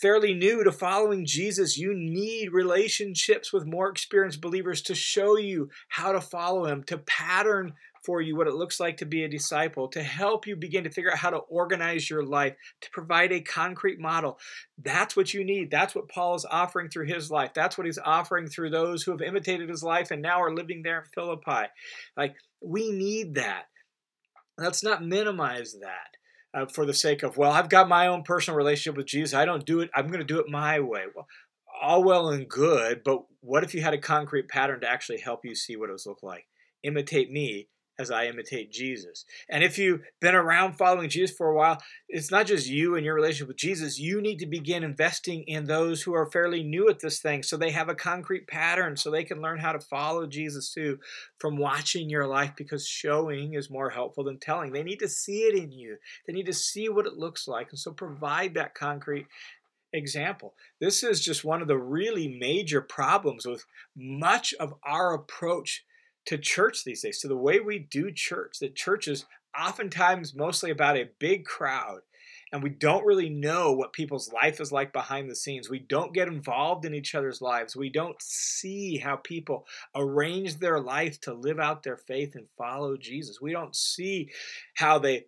fairly 0.00 0.34
new 0.34 0.64
to 0.64 0.72
following 0.72 1.24
Jesus, 1.24 1.78
you 1.78 1.94
need 1.94 2.52
relationships 2.52 3.52
with 3.52 3.66
more 3.66 3.88
experienced 3.88 4.40
believers 4.40 4.82
to 4.82 4.94
show 4.94 5.36
you 5.36 5.70
how 5.88 6.12
to 6.12 6.20
follow 6.20 6.66
him, 6.66 6.82
to 6.84 6.98
pattern 6.98 7.74
for 8.04 8.20
you 8.22 8.34
what 8.34 8.46
it 8.46 8.54
looks 8.54 8.80
like 8.80 8.96
to 8.96 9.06
be 9.06 9.24
a 9.24 9.28
disciple, 9.28 9.86
to 9.88 10.02
help 10.02 10.46
you 10.46 10.56
begin 10.56 10.84
to 10.84 10.90
figure 10.90 11.12
out 11.12 11.18
how 11.18 11.30
to 11.30 11.36
organize 11.36 12.08
your 12.08 12.24
life, 12.24 12.54
to 12.80 12.90
provide 12.90 13.30
a 13.30 13.40
concrete 13.40 14.00
model. 14.00 14.38
That's 14.82 15.14
what 15.14 15.34
you 15.34 15.44
need. 15.44 15.70
That's 15.70 15.94
what 15.94 16.08
Paul 16.08 16.34
is 16.34 16.46
offering 16.50 16.88
through 16.88 17.06
his 17.06 17.30
life. 17.30 17.52
That's 17.54 17.76
what 17.76 17.86
he's 17.86 17.98
offering 17.98 18.48
through 18.48 18.70
those 18.70 19.02
who 19.02 19.10
have 19.10 19.20
imitated 19.20 19.68
his 19.68 19.82
life 19.82 20.10
and 20.10 20.22
now 20.22 20.40
are 20.42 20.54
living 20.54 20.82
there 20.82 21.00
in 21.00 21.04
Philippi. 21.14 21.68
Like, 22.16 22.36
we 22.62 22.90
need 22.90 23.34
that. 23.34 23.64
Let's 24.58 24.82
not 24.82 25.04
minimize 25.04 25.76
that. 25.80 26.16
Uh, 26.52 26.66
for 26.66 26.84
the 26.84 26.92
sake 26.92 27.22
of 27.22 27.36
well 27.36 27.52
i've 27.52 27.68
got 27.68 27.88
my 27.88 28.08
own 28.08 28.24
personal 28.24 28.56
relationship 28.56 28.96
with 28.96 29.06
jesus. 29.06 29.34
I 29.34 29.44
don't 29.44 29.64
do 29.64 29.78
it. 29.80 29.90
I'm 29.94 30.08
going 30.08 30.18
to 30.18 30.24
do 30.24 30.40
it 30.40 30.48
my 30.48 30.80
way. 30.80 31.04
Well 31.14 31.28
all 31.80 32.02
well 32.02 32.30
and 32.30 32.48
good 32.48 33.02
but 33.04 33.22
what 33.40 33.62
if 33.62 33.72
you 33.72 33.82
had 33.82 33.94
a 33.94 33.98
concrete 33.98 34.48
pattern 34.48 34.80
to 34.80 34.90
actually 34.90 35.20
help 35.20 35.44
you 35.44 35.54
see 35.54 35.76
what 35.76 35.90
it 35.90 35.92
was 35.92 36.06
look 36.06 36.24
like? 36.24 36.46
Imitate 36.82 37.30
me 37.30 37.68
as 38.00 38.10
I 38.10 38.24
imitate 38.24 38.72
Jesus. 38.72 39.26
And 39.50 39.62
if 39.62 39.76
you've 39.76 40.00
been 40.20 40.34
around 40.34 40.78
following 40.78 41.10
Jesus 41.10 41.36
for 41.36 41.48
a 41.48 41.54
while, 41.54 41.82
it's 42.08 42.30
not 42.30 42.46
just 42.46 42.66
you 42.66 42.96
and 42.96 43.04
your 43.04 43.14
relationship 43.14 43.48
with 43.48 43.58
Jesus. 43.58 43.98
You 43.98 44.22
need 44.22 44.38
to 44.38 44.46
begin 44.46 44.82
investing 44.82 45.42
in 45.42 45.66
those 45.66 46.00
who 46.00 46.14
are 46.14 46.30
fairly 46.30 46.62
new 46.62 46.88
at 46.88 47.00
this 47.00 47.20
thing 47.20 47.42
so 47.42 47.58
they 47.58 47.72
have 47.72 47.90
a 47.90 47.94
concrete 47.94 48.46
pattern 48.46 48.96
so 48.96 49.10
they 49.10 49.22
can 49.22 49.42
learn 49.42 49.58
how 49.58 49.72
to 49.72 49.80
follow 49.80 50.26
Jesus 50.26 50.72
too 50.72 50.98
from 51.38 51.58
watching 51.58 52.08
your 52.08 52.26
life 52.26 52.52
because 52.56 52.86
showing 52.86 53.52
is 53.52 53.68
more 53.68 53.90
helpful 53.90 54.24
than 54.24 54.38
telling. 54.38 54.72
They 54.72 54.82
need 54.82 55.00
to 55.00 55.08
see 55.08 55.40
it 55.40 55.54
in 55.54 55.70
you, 55.70 55.98
they 56.26 56.32
need 56.32 56.46
to 56.46 56.54
see 56.54 56.88
what 56.88 57.06
it 57.06 57.18
looks 57.18 57.46
like. 57.46 57.68
And 57.68 57.78
so 57.78 57.92
provide 57.92 58.54
that 58.54 58.74
concrete 58.74 59.26
example. 59.92 60.54
This 60.80 61.02
is 61.02 61.20
just 61.20 61.44
one 61.44 61.60
of 61.60 61.68
the 61.68 61.76
really 61.76 62.28
major 62.28 62.80
problems 62.80 63.44
with 63.44 63.66
much 63.94 64.54
of 64.54 64.72
our 64.84 65.12
approach 65.12 65.84
to 66.26 66.38
church 66.38 66.84
these 66.84 67.02
days, 67.02 67.20
to 67.20 67.28
the 67.28 67.36
way 67.36 67.60
we 67.60 67.78
do 67.78 68.10
church. 68.12 68.58
That 68.60 68.76
church 68.76 69.08
is 69.08 69.26
oftentimes 69.58 70.34
mostly 70.34 70.70
about 70.70 70.96
a 70.96 71.10
big 71.18 71.44
crowd, 71.44 72.00
and 72.52 72.62
we 72.62 72.70
don't 72.70 73.06
really 73.06 73.28
know 73.28 73.72
what 73.72 73.92
people's 73.92 74.32
life 74.32 74.60
is 74.60 74.72
like 74.72 74.92
behind 74.92 75.30
the 75.30 75.36
scenes. 75.36 75.70
We 75.70 75.78
don't 75.78 76.14
get 76.14 76.28
involved 76.28 76.84
in 76.84 76.94
each 76.94 77.14
other's 77.14 77.40
lives. 77.40 77.76
We 77.76 77.90
don't 77.90 78.20
see 78.20 78.98
how 78.98 79.16
people 79.16 79.66
arrange 79.94 80.58
their 80.58 80.80
life 80.80 81.20
to 81.22 81.34
live 81.34 81.60
out 81.60 81.82
their 81.82 81.96
faith 81.96 82.34
and 82.34 82.46
follow 82.58 82.96
Jesus. 82.96 83.40
We 83.40 83.52
don't 83.52 83.74
see 83.74 84.30
how 84.74 84.98
they 84.98 85.26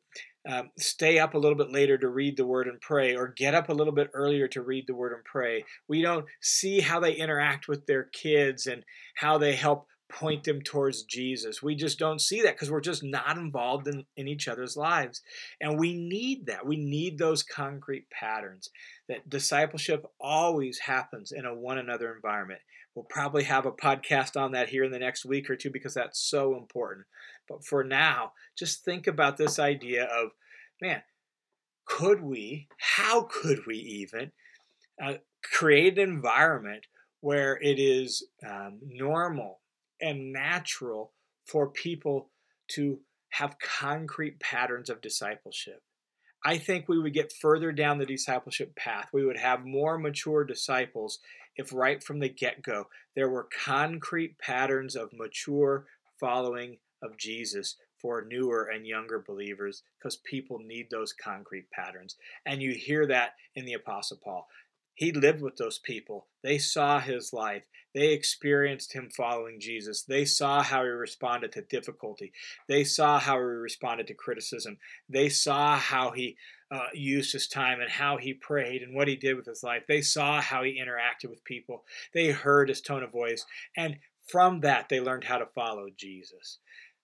um, 0.48 0.70
stay 0.76 1.20
up 1.20 1.34
a 1.34 1.38
little 1.38 1.56
bit 1.56 1.70
later 1.70 1.96
to 1.96 2.08
read 2.08 2.36
the 2.36 2.46
word 2.46 2.66
and 2.66 2.80
pray, 2.80 3.14
or 3.14 3.28
get 3.28 3.54
up 3.54 3.68
a 3.68 3.74
little 3.74 3.92
bit 3.92 4.10
earlier 4.12 4.48
to 4.48 4.62
read 4.62 4.86
the 4.88 4.94
word 4.94 5.12
and 5.12 5.24
pray. 5.24 5.64
We 5.86 6.02
don't 6.02 6.26
see 6.40 6.80
how 6.80 6.98
they 6.98 7.12
interact 7.12 7.68
with 7.68 7.86
their 7.86 8.04
kids 8.04 8.66
and 8.66 8.84
how 9.14 9.38
they 9.38 9.54
help 9.54 9.86
point 10.12 10.44
them 10.44 10.60
towards 10.62 11.04
Jesus. 11.04 11.62
We 11.62 11.74
just 11.74 11.98
don't 11.98 12.20
see 12.20 12.42
that 12.42 12.54
because 12.54 12.70
we're 12.70 12.80
just 12.80 13.02
not 13.02 13.36
involved 13.36 13.88
in, 13.88 14.04
in 14.16 14.28
each 14.28 14.46
other's 14.46 14.76
lives. 14.76 15.22
And 15.60 15.78
we 15.78 15.94
need 15.94 16.46
that. 16.46 16.66
We 16.66 16.76
need 16.76 17.18
those 17.18 17.42
concrete 17.42 18.08
patterns. 18.10 18.70
That 19.08 19.28
discipleship 19.28 20.06
always 20.20 20.80
happens 20.80 21.32
in 21.32 21.44
a 21.44 21.54
one 21.54 21.78
another 21.78 22.14
environment. 22.14 22.60
We'll 22.94 23.06
probably 23.08 23.44
have 23.44 23.64
a 23.64 23.72
podcast 23.72 24.38
on 24.40 24.52
that 24.52 24.68
here 24.68 24.84
in 24.84 24.92
the 24.92 24.98
next 24.98 25.24
week 25.24 25.48
or 25.48 25.56
two 25.56 25.70
because 25.70 25.94
that's 25.94 26.20
so 26.20 26.56
important. 26.56 27.06
But 27.48 27.64
for 27.64 27.82
now, 27.82 28.32
just 28.56 28.84
think 28.84 29.06
about 29.06 29.38
this 29.38 29.58
idea 29.58 30.04
of, 30.04 30.30
man, 30.80 31.02
could 31.86 32.22
we, 32.22 32.68
how 32.76 33.22
could 33.22 33.66
we 33.66 33.76
even 33.76 34.32
uh, 35.02 35.14
create 35.42 35.98
an 35.98 36.08
environment 36.08 36.86
where 37.20 37.58
it 37.62 37.78
is 37.78 38.24
um, 38.46 38.78
normal 38.84 39.60
and 40.02 40.32
natural 40.32 41.12
for 41.46 41.68
people 41.68 42.30
to 42.72 43.00
have 43.30 43.58
concrete 43.58 44.38
patterns 44.40 44.90
of 44.90 45.00
discipleship. 45.00 45.82
I 46.44 46.58
think 46.58 46.88
we 46.88 46.98
would 46.98 47.14
get 47.14 47.32
further 47.32 47.72
down 47.72 47.98
the 47.98 48.06
discipleship 48.06 48.74
path. 48.76 49.08
We 49.12 49.24
would 49.24 49.38
have 49.38 49.64
more 49.64 49.96
mature 49.96 50.44
disciples 50.44 51.20
if 51.56 51.72
right 51.72 52.02
from 52.02 52.18
the 52.18 52.28
get 52.28 52.62
go 52.62 52.86
there 53.14 53.28
were 53.28 53.48
concrete 53.64 54.38
patterns 54.38 54.96
of 54.96 55.12
mature 55.12 55.86
following 56.18 56.78
of 57.02 57.18
Jesus 57.18 57.76
for 58.00 58.24
newer 58.28 58.68
and 58.72 58.86
younger 58.86 59.18
believers 59.24 59.82
because 59.98 60.16
people 60.16 60.58
need 60.58 60.88
those 60.90 61.12
concrete 61.12 61.70
patterns. 61.70 62.16
And 62.46 62.62
you 62.62 62.72
hear 62.72 63.06
that 63.06 63.34
in 63.54 63.64
the 63.64 63.74
Apostle 63.74 64.18
Paul. 64.22 64.48
He 64.94 65.12
lived 65.12 65.40
with 65.40 65.56
those 65.56 65.78
people. 65.78 66.26
They 66.42 66.58
saw 66.58 67.00
his 67.00 67.32
life. 67.32 67.64
They 67.94 68.12
experienced 68.12 68.92
him 68.92 69.10
following 69.10 69.60
Jesus. 69.60 70.02
They 70.02 70.24
saw 70.24 70.62
how 70.62 70.82
he 70.82 70.88
responded 70.88 71.52
to 71.52 71.62
difficulty. 71.62 72.32
They 72.68 72.84
saw 72.84 73.18
how 73.18 73.36
he 73.36 73.44
responded 73.44 74.06
to 74.06 74.14
criticism. 74.14 74.78
They 75.08 75.28
saw 75.28 75.76
how 75.76 76.12
he 76.12 76.36
uh, 76.70 76.86
used 76.94 77.32
his 77.32 77.48
time 77.48 77.80
and 77.80 77.90
how 77.90 78.16
he 78.16 78.32
prayed 78.32 78.82
and 78.82 78.94
what 78.94 79.08
he 79.08 79.16
did 79.16 79.36
with 79.36 79.46
his 79.46 79.62
life. 79.62 79.82
They 79.86 80.00
saw 80.00 80.40
how 80.40 80.62
he 80.62 80.80
interacted 80.80 81.28
with 81.28 81.44
people. 81.44 81.84
They 82.14 82.30
heard 82.30 82.70
his 82.70 82.80
tone 82.80 83.02
of 83.02 83.12
voice. 83.12 83.44
And 83.76 83.98
from 84.26 84.60
that, 84.60 84.88
they 84.88 85.00
learned 85.00 85.24
how 85.24 85.38
to 85.38 85.46
follow 85.46 85.88
Jesus. 85.94 86.58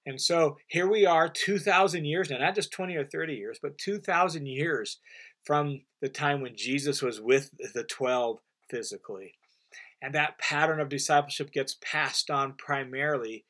And 0.06 0.18
so 0.18 0.56
here 0.68 0.88
we 0.88 1.04
are, 1.04 1.28
2,000 1.28 2.06
years 2.06 2.30
now, 2.30 2.38
not 2.38 2.54
just 2.54 2.72
20 2.72 2.96
or 2.96 3.04
30 3.04 3.34
years, 3.34 3.58
but 3.60 3.76
2,000 3.76 4.46
years 4.46 5.00
from 5.44 5.82
the 6.00 6.08
time 6.08 6.40
when 6.40 6.56
Jesus 6.56 7.02
was 7.02 7.20
with 7.20 7.50
the 7.74 7.84
12 7.84 8.38
physically. 8.70 9.34
And 10.00 10.14
that 10.14 10.38
pattern 10.38 10.80
of 10.80 10.88
discipleship 10.88 11.52
gets 11.52 11.76
passed 11.80 12.30
on 12.30 12.54
primarily 12.54 13.44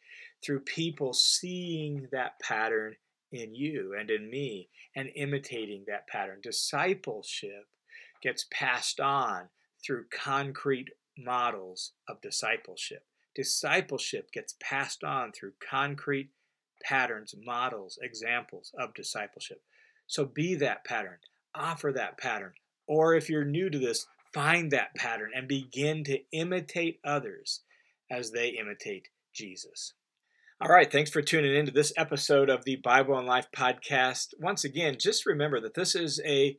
through 0.45 0.61
people 0.61 1.13
seeing 1.13 2.09
that 2.13 2.41
pattern 2.41 2.97
in 3.31 3.55
you 3.55 3.95
and 3.99 4.11
in 4.11 4.31
me 4.31 4.69
and 4.97 5.11
imitating 5.15 5.85
that 5.87 6.07
pattern. 6.09 6.41
Discipleship 6.43 7.67
gets 8.23 8.47
passed 8.51 9.01
on 9.01 9.49
through 9.85 10.07
concrete 10.11 10.89
models 11.19 11.93
of 12.09 12.21
discipleship. 12.21 13.05
Discipleship 13.35 14.33
gets 14.33 14.55
passed 14.61 15.05
on 15.05 15.33
through 15.33 15.53
concrete 15.61 16.31
patterns, 16.83 17.35
models, 17.45 17.99
examples 18.03 18.73
of 18.79 18.95
discipleship. 18.95 19.63
So 20.07 20.25
be 20.25 20.55
that 20.57 20.85
pattern, 20.85 21.19
offer 21.55 21.93
that 21.93 22.19
pattern. 22.19 22.55
Or 22.87 23.15
if 23.15 23.29
you're 23.29 23.45
new 23.45 23.69
to 23.69 23.79
this, 23.79 24.07
find 24.39 24.71
that 24.71 24.95
pattern 24.95 25.31
and 25.35 25.49
begin 25.49 26.05
to 26.05 26.17
imitate 26.31 27.01
others 27.05 27.63
as 28.09 28.31
they 28.31 28.51
imitate 28.51 29.09
Jesus. 29.35 29.95
All 30.61 30.69
right, 30.69 30.91
thanks 30.91 31.11
for 31.11 31.21
tuning 31.21 31.57
in 31.57 31.67
to 31.67 31.73
this 31.73 31.93
episode 31.97 32.49
of 32.49 32.65
the 32.65 32.77
Bible 32.77 33.19
and 33.19 33.27
Life 33.27 33.49
podcast. 33.57 34.35
Once 34.39 34.63
again, 34.63 34.95
just 34.97 35.27
remember 35.27 35.61
that 35.63 35.75
this 35.75 35.97
is 35.97 36.21
a 36.25 36.57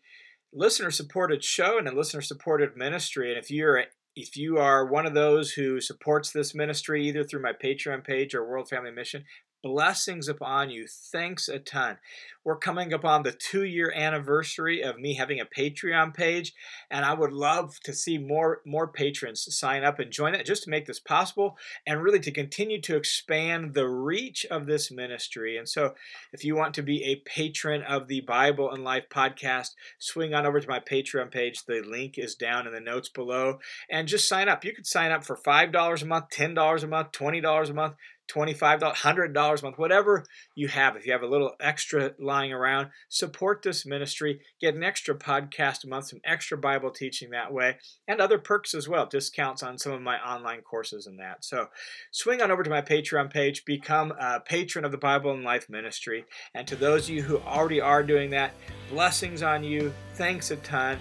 listener 0.52 0.92
supported 0.92 1.42
show 1.42 1.78
and 1.78 1.88
a 1.88 1.96
listener 1.96 2.20
supported 2.20 2.76
ministry. 2.76 3.30
And 3.30 3.42
if 3.42 3.50
you're 3.50 3.86
if 4.14 4.36
you 4.36 4.58
are 4.58 4.86
one 4.86 5.06
of 5.06 5.14
those 5.14 5.52
who 5.54 5.80
supports 5.80 6.32
this 6.32 6.54
ministry 6.54 7.08
either 7.08 7.24
through 7.24 7.44
my 7.44 7.54
Patreon 7.54 8.04
page 8.04 8.36
or 8.36 8.44
World 8.44 8.68
Family 8.68 8.92
Mission, 8.92 9.24
blessings 9.62 10.28
upon 10.28 10.70
you. 10.70 10.88
Thanks 10.88 11.48
a 11.48 11.60
ton. 11.60 11.98
We're 12.44 12.58
coming 12.58 12.94
up 12.94 13.04
on 13.04 13.24
the 13.24 13.32
two 13.32 13.64
year 13.64 13.92
anniversary 13.94 14.82
of 14.82 14.98
me 14.98 15.16
having 15.16 15.40
a 15.40 15.46
Patreon 15.46 16.14
page, 16.14 16.54
and 16.90 17.06
I 17.06 17.14
would 17.14 17.34
love 17.34 17.80
to 17.84 17.94
see 17.94 18.18
more, 18.18 18.62
more 18.66 18.88
patrons 18.88 19.48
sign 19.56 19.84
up 19.84 20.00
and 20.00 20.12
join 20.12 20.34
it 20.34 20.46
just 20.46 20.64
to 20.64 20.70
make 20.70 20.86
this 20.86 21.00
possible 21.00 21.58
and 21.86 22.02
really 22.02 22.20
to 22.22 22.32
continue 22.32 22.82
to 22.82 22.96
expand 22.96 23.74
the 23.74 23.88
reach 23.88 24.46
of 24.46 24.66
this 24.66 24.90
ministry. 24.90 25.58
And 25.58 25.68
so, 25.68 25.94
if 26.32 26.44
you 26.44 26.56
want 26.56 26.74
to 26.76 26.82
be 26.82 27.04
a 27.04 27.22
patron 27.30 27.84
of 27.84 28.08
the 28.08 28.22
Bible 28.22 28.72
and 28.72 28.84
Life 28.84 29.10
podcast, 29.10 29.72
swing 30.00 30.34
on 30.34 30.46
over 30.46 30.60
to 30.60 30.68
my 30.68 30.80
Patreon 30.80 31.32
page. 31.32 31.66
The 31.66 31.82
link 31.86 32.18
is 32.18 32.36
down 32.36 32.68
in 32.68 32.74
the 32.74 32.80
notes 32.80 33.10
below, 33.10 33.60
and 33.90 34.08
just 34.08 34.28
sign 34.28 34.48
up. 34.48 34.64
You 34.64 34.74
could 34.74 34.88
sign 34.88 35.12
up 35.12 35.24
for 35.24 35.38
$5 35.38 36.02
a 36.02 36.06
month, 36.06 36.30
$10 36.30 36.84
a 36.84 36.88
month, 36.88 37.12
$20 37.12 37.70
a 37.70 37.74
month. 37.74 37.96
$25, 38.34 38.82
$100 38.82 39.60
a 39.60 39.64
month, 39.64 39.78
whatever 39.78 40.26
you 40.56 40.68
have. 40.68 40.96
If 40.96 41.06
you 41.06 41.12
have 41.12 41.24
a 41.24 41.28
little 41.28 41.54
extra 41.60 42.14
lying 42.20 42.54
around, 42.54 42.90
support 43.10 43.62
this 43.62 43.86
ministry. 43.86 44.40
Get 44.62 44.76
an 44.76 44.84
extra 44.84 45.16
podcast 45.16 45.84
a 45.84 45.88
month, 45.88 46.08
some 46.08 46.22
extra 46.24 46.58
Bible 46.58 46.92
teaching 46.92 47.32
that 47.32 47.52
way, 47.52 47.78
and 48.08 48.22
other 48.22 48.38
perks 48.38 48.74
as 48.74 48.88
well, 48.88 49.06
discounts 49.06 49.64
on 49.64 49.78
some 49.78 49.92
of 49.92 50.02
my 50.02 50.18
online 50.20 50.62
courses 50.62 51.08
and 51.08 51.20
that. 51.20 51.44
So 51.44 51.68
swing 52.12 52.42
on 52.42 52.52
over 52.52 52.64
to 52.64 52.70
my 52.70 52.82
Patreon 52.82 53.32
page, 53.32 53.66
become 53.66 54.14
a 54.20 54.40
patron 54.40 54.86
of 54.86 54.92
the 54.92 54.98
Bible 54.98 55.32
and 55.32 55.44
Life 55.44 55.70
ministry. 55.70 56.26
And 56.54 56.68
to 56.68 56.76
those 56.76 57.10
of 57.10 57.16
you 57.16 57.24
who 57.24 57.40
already 57.40 57.82
are 57.82 58.04
doing 58.04 58.30
that, 58.32 58.54
blessings 58.90 59.42
on 59.42 59.64
you. 59.64 59.94
Thanks 60.16 60.52
a 60.52 60.58
ton. 60.58 61.00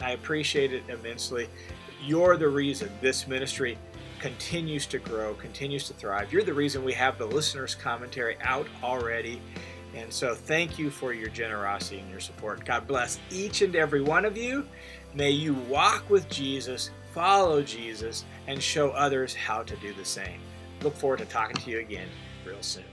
I 0.00 0.12
appreciate 0.12 0.72
it 0.72 0.82
immensely. 0.88 1.48
You're 2.02 2.38
the 2.38 2.48
reason 2.48 2.90
this 3.02 3.26
ministry 3.26 3.76
continues 4.20 4.86
to 4.86 4.98
grow, 4.98 5.34
continues 5.34 5.86
to 5.88 5.94
thrive. 5.94 6.32
You're 6.32 6.44
the 6.44 6.54
reason 6.54 6.84
we 6.84 6.92
have 6.92 7.18
the 7.18 7.26
listener's 7.26 7.74
commentary 7.74 8.36
out 8.42 8.66
already. 8.82 9.40
And 9.94 10.12
so 10.12 10.34
thank 10.34 10.78
you 10.78 10.90
for 10.90 11.12
your 11.12 11.30
generosity 11.30 11.98
and 11.98 12.10
your 12.10 12.20
support. 12.20 12.64
God 12.64 12.86
bless 12.86 13.18
each 13.30 13.62
and 13.62 13.74
every 13.74 14.02
one 14.02 14.24
of 14.24 14.36
you. 14.36 14.66
May 15.14 15.30
you 15.30 15.54
walk 15.54 16.08
with 16.08 16.28
Jesus, 16.28 16.90
follow 17.12 17.62
Jesus, 17.62 18.24
and 18.46 18.62
show 18.62 18.90
others 18.90 19.34
how 19.34 19.62
to 19.64 19.74
do 19.76 19.92
the 19.94 20.04
same. 20.04 20.40
Look 20.82 20.94
forward 20.94 21.18
to 21.18 21.24
talking 21.24 21.56
to 21.56 21.70
you 21.70 21.80
again 21.80 22.08
real 22.46 22.62
soon. 22.62 22.84